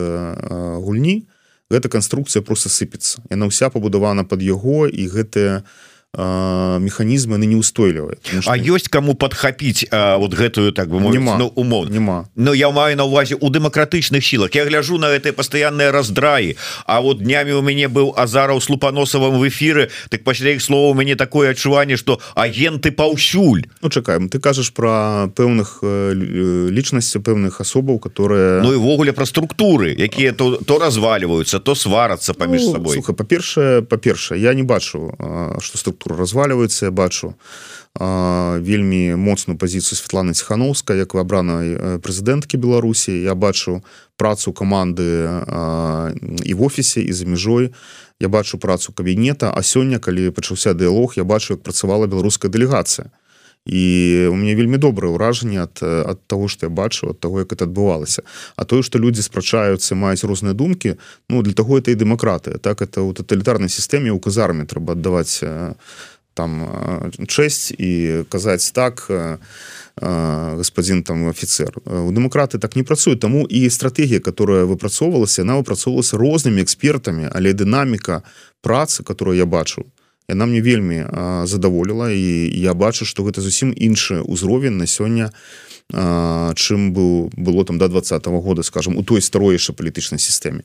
гульні 0.79 1.27
гэта 1.69 1.89
канструкцыя 1.89 2.41
просто 2.41 2.69
сыпецца 2.69 3.23
яна 3.29 3.47
ўся 3.47 3.69
пабудавана 3.69 4.23
под 4.23 4.41
яго 4.41 4.87
і 4.87 5.07
гэтая 5.07 5.63
у 5.63 5.86
механізмы 6.17 7.35
яны 7.37 7.45
неустойлівыя 7.45 8.17
А 8.47 8.57
ёсць 8.57 8.87
кому 8.89 9.13
падхапіць 9.13 9.85
вот 9.91 10.33
гэтую 10.33 10.71
так 10.71 10.89
бы 10.89 10.99
нема. 10.99 11.37
ну, 11.37 11.51
умов 11.55 11.89
нема. 11.91 12.29
Но 12.35 12.53
я 12.53 12.71
маю 12.71 12.95
на 12.97 13.03
увазе 13.03 13.35
у 13.35 13.49
дэмакратычных 13.49 14.25
сілах 14.25 14.55
я 14.55 14.65
гляжу 14.65 14.97
на 14.97 15.05
этой 15.13 15.31
пастаянныя 15.31 15.91
раздраі 15.91 16.57
А 16.85 17.01
вот 17.01 17.21
днямі 17.21 17.53
у 17.53 17.61
мяне 17.61 17.87
быў 17.87 18.13
азараў 18.17 18.61
с 18.61 18.69
лупаносавым 18.69 19.37
в 19.37 19.47
эфиры 19.47 19.89
так 20.09 20.23
пасля 20.23 20.51
іх 20.55 20.61
слова 20.61 20.89
у 20.91 20.93
мяне 20.93 21.15
такое 21.15 21.51
адчуванне 21.51 21.97
что 21.97 22.19
агенты 22.35 22.91
паўсюль 22.91 23.67
Ну 23.81 23.89
чакаем 23.89 24.29
ты 24.29 24.39
кажаш 24.39 24.71
про 24.73 25.27
пэўных 25.35 25.83
лічнасці 25.83 27.19
пэўных 27.19 27.61
асобаў 27.61 27.99
которые 27.99 28.61
Ну 28.63 28.73
івогуле 28.73 29.11
пра 29.13 29.25
структуры 29.25 29.93
якія 29.93 30.31
то 30.31 30.57
то 30.65 30.79
разваливаются 30.79 31.59
то 31.59 31.75
сварацца 31.75 32.33
паміж 32.33 32.61
ну, 32.61 32.71
собой. 32.73 33.03
па-першае 33.05 33.81
па-першае 33.81 34.41
я 34.41 34.53
не 34.53 34.63
бачу 34.63 35.13
что 35.61 35.77
структура 35.77 35.96
структура 35.97 36.17
разваливается 36.17 36.85
я 36.85 36.91
бачу 36.91 37.33
вельмі 37.99 39.15
моцную 39.15 39.57
пазіцыю 39.57 39.97
Святланы 39.97 40.33
ціхановска 40.33 40.93
як 40.93 41.17
выбранай 41.17 41.97
прэзідэнткі 41.97 42.57
Беларусі. 42.61 43.09
Я 43.09 43.33
бачу 43.33 43.81
працу 44.17 44.53
каманды 44.53 45.25
і 46.45 46.53
в 46.53 46.61
офісе 46.61 47.01
і 47.01 47.13
за 47.13 47.25
мяжой. 47.25 47.73
Я 48.21 48.29
бачу 48.29 48.57
працу 48.57 48.93
кабінета. 48.93 49.49
А 49.49 49.65
сёння 49.65 49.97
калі 49.97 50.29
пачаўся 50.29 50.77
дыялог 50.77 51.17
я 51.17 51.23
бачу 51.23 51.53
як 51.57 51.63
працавала 51.63 52.05
беларуская 52.05 52.51
дэлегацыя 52.51 53.09
і 53.67 53.83
у 54.31 54.35
мяне 54.35 54.55
вельмі 54.55 54.79
добрае 54.79 55.11
ўражанне 55.11 55.59
ад 55.67 55.83
ад 55.83 56.19
того 56.27 56.47
что 56.47 56.65
я 56.65 56.69
бачу 56.71 57.11
от 57.11 57.19
того 57.19 57.39
як 57.43 57.51
это 57.51 57.67
адбывалася. 57.67 58.23
А 58.55 58.65
тое 58.65 58.81
что 58.81 58.99
людзі 58.99 59.21
спрачаюцца 59.21 59.95
маюць 59.95 60.23
розныя 60.23 60.55
думкі 60.55 60.95
ну 61.29 61.43
для 61.43 61.53
того 61.53 61.77
это 61.77 61.91
і 61.91 61.99
дэмакраты. 61.99 62.57
Так 62.59 62.81
это 62.81 63.01
у 63.01 63.13
тоталітарнай 63.13 63.69
сістэме 63.69 64.11
у 64.11 64.19
казарме 64.19 64.65
трэба 64.65 64.95
аддаваць 64.95 65.43
там 66.37 66.69
чэсць 67.25 67.73
і 67.73 68.23
казаць 68.29 68.71
так 68.71 69.09
господин 69.97 71.03
там 71.03 71.25
офіцер 71.27 71.73
у 71.85 72.13
дэмакраты 72.13 72.61
так 72.61 72.77
не 72.77 72.85
працуюць 72.85 73.19
таму 73.19 73.45
і 73.49 73.69
стратегія 73.69 74.21
которая 74.21 74.69
выпрацоўвалася 74.69 75.41
она 75.41 75.57
выпрацоўвалася 75.57 76.21
рознымі 76.21 76.61
экспертамі 76.61 77.33
але 77.33 77.57
дынаміка 77.57 78.21
працы 78.61 79.03
которую 79.03 79.37
я 79.37 79.45
бачу 79.45 79.89
яна 80.29 80.45
мне 80.45 80.61
вельмі 80.61 81.05
задаволіла 81.47 82.11
і 82.11 82.51
я 82.59 82.73
бачу 82.73 83.05
что 83.05 83.23
гэта 83.23 83.41
зусім 83.41 83.73
іншы 83.75 84.21
ўзровень 84.21 84.77
на 84.77 84.85
сёння 84.87 85.31
чым 85.87 86.91
быў 86.91 87.31
было 87.37 87.63
там 87.63 87.77
до 87.77 87.87
два 87.87 88.01
-го 88.01 88.41
года 88.41 88.63
скажем 88.63 88.97
у 88.97 89.03
той 89.03 89.21
строіша 89.21 89.73
палітычнай 89.73 90.19
сістэме. 90.19 90.63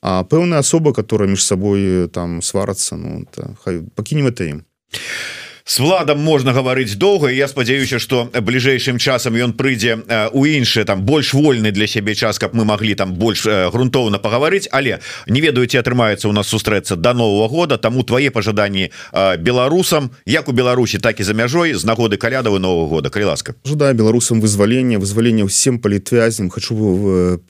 А 0.00 0.22
пэўная 0.22 0.58
асоба 0.58 0.92
которая 0.92 1.28
між 1.28 1.44
сабой 1.44 2.08
там 2.08 2.42
сварацца 2.42 2.96
ну 2.96 3.26
хай 3.64 3.82
пакінем 3.94 4.26
это 4.26 4.44
ім. 4.44 4.62
а 4.92 5.39
с 5.70 5.78
владом 5.78 6.18
можна 6.18 6.50
гаварыць 6.50 6.98
доўга 6.98 7.30
я 7.30 7.46
спадзяюся 7.46 8.00
что 8.02 8.26
бліжэйшым 8.34 8.98
часам 8.98 9.38
ён 9.38 9.52
прыйдзе 9.54 10.02
у 10.34 10.42
іншы 10.42 10.82
там 10.84 11.06
больш 11.06 11.30
вольны 11.30 11.70
для 11.70 11.86
сябе 11.86 12.16
час 12.18 12.42
каб 12.42 12.58
мы 12.58 12.64
могли 12.64 12.98
там 12.98 13.14
больш 13.14 13.46
грунтоўна 13.46 14.18
пагаварыць. 14.18 14.66
Але 14.72 14.98
не 15.28 15.40
ведаеце 15.40 15.78
атрымаецца 15.78 16.26
у 16.26 16.32
нас 16.32 16.50
сустрэцца 16.50 16.96
до 16.96 17.14
нового 17.14 17.46
года. 17.46 17.78
Таму 17.78 18.02
твае 18.02 18.34
пожаданні 18.34 18.90
беларусам 19.38 20.10
як 20.26 20.48
у 20.48 20.52
Беларусі 20.52 20.98
так 20.98 21.20
і 21.20 21.22
за 21.22 21.34
мяжой 21.34 21.74
з 21.74 21.84
нагоды 21.86 22.16
калядавы 22.16 22.58
нового 22.58 22.88
года. 22.88 23.10
Калі 23.10 23.30
ласка. 23.30 23.54
Жадаю 23.64 23.94
беларусам 23.94 24.40
вызвалення 24.40 24.98
вызвалення 24.98 25.46
ўсім 25.46 25.78
палітвязням. 25.78 26.50
Хочу 26.50 26.74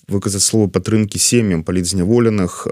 выказаць 0.09 0.45
слово 0.45 0.69
падтрымки 0.69 1.17
сем'ям 1.17 1.65
палітзняволеных 1.65 2.69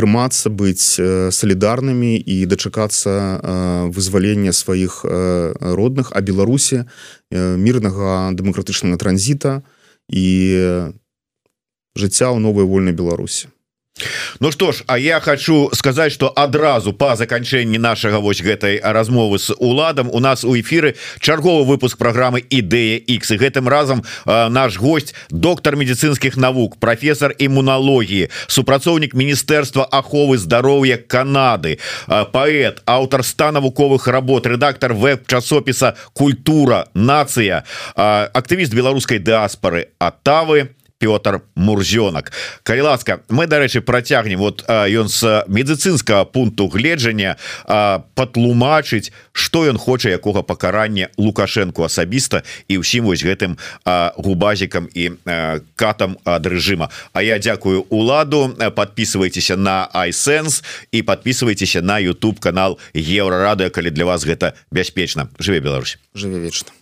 трымацца 0.00 0.48
быць 0.48 0.96
салідарнымі 1.36 2.16
і 2.16 2.36
дачакацца 2.48 3.92
вызвалення 3.92 4.56
сваіх 4.56 5.04
родных. 5.04 6.16
А 6.16 6.24
беларусі 6.24 6.88
мірнага 7.28 8.32
дэмакратычнага 8.32 8.96
транзіта 8.96 9.60
і 10.08 10.26
жыцця 11.92 12.32
ў 12.32 12.40
новай 12.40 12.64
вольнай 12.64 12.96
беларусі 12.96 13.52
Ну 14.40 14.52
что 14.52 14.72
ж 14.72 14.84
А 14.86 14.98
я 14.98 15.20
хочу 15.20 15.70
сказать 15.72 16.12
что 16.12 16.32
адразу 16.34 16.92
по 16.92 17.16
заканчэнні 17.16 17.78
нашага 17.78 18.20
вось 18.20 18.40
гэтай 18.42 18.80
размовы 18.82 19.38
с 19.38 19.54
уладам 19.58 20.08
у 20.10 20.20
нас 20.20 20.44
у 20.44 20.58
эфиры 20.58 20.96
чарговы 21.20 21.64
выпуск 21.64 21.98
программы 21.98 22.40
ідэя 22.40 22.98
X 23.06 23.30
і 23.32 23.36
гэтым 23.36 23.68
разам 23.68 24.02
э, 24.26 24.48
наш 24.48 24.78
гость 24.78 25.14
доктор 25.30 25.76
медицинских 25.76 26.36
навук 26.36 26.80
профессор 26.80 27.34
імунології 27.38 28.30
супрацоўнік 28.46 29.14
міністэрства 29.14 29.86
аховы 29.90 30.38
здароўя 30.38 30.96
Канады 30.96 31.78
э, 32.08 32.24
паэт 32.32 32.82
аўтар 32.86 33.22
ста 33.24 33.52
навуковых 33.52 34.06
работ 34.06 34.46
редактор 34.46 34.94
веб-часопіса 34.94 35.96
культура. 36.12 36.88
Нацыя 36.94 37.64
э, 37.96 38.02
актывіст 38.32 38.74
беларускай 38.74 39.18
дыаспоры 39.18 39.88
атавы 39.98 40.70
Пётр 41.00 41.40
мурзёнак 41.56 42.32
калі 42.62 42.92
ласка 42.92 43.24
мы 43.28 43.48
дарэчы 43.48 43.80
працягнем. 43.80 44.38
Вот 44.38 44.62
ён 44.68 45.08
з 45.08 45.44
медыцынскага 45.48 46.28
пункту 46.28 46.68
гледжання 46.68 47.36
патлумачыць 48.14 49.10
что 49.32 49.64
ён 49.66 49.78
хоча 49.78 50.10
якога 50.12 50.42
пакарання 50.42 51.08
лукашенко 51.16 51.88
асабіста 51.88 52.42
і 52.68 52.84
ўсім 52.84 53.08
вось 53.08 53.24
гэтым 53.24 53.56
губазікам 54.20 54.88
і 54.92 55.16
катам 55.76 56.20
ад 56.24 56.44
рэжыма. 56.46 56.92
А 57.12 57.22
я 57.22 57.38
дзякую 57.38 57.88
уладу 57.88 58.52
подписывайтеся 58.76 59.56
на 59.56 59.88
айсенс 59.92 60.62
і 60.92 61.02
подписывайтеся 61.02 61.80
на 61.82 62.00
YouTube 62.00 62.40
канал 62.40 62.78
еврорада 62.94 63.70
калі 63.70 63.90
для 63.90 64.04
вас 64.04 64.28
гэта 64.28 64.52
бяспечна. 64.70 65.28
Жыве 65.38 65.60
Беларусь. 65.60 65.98
Жыве 66.14 66.38
вечна 66.38 66.79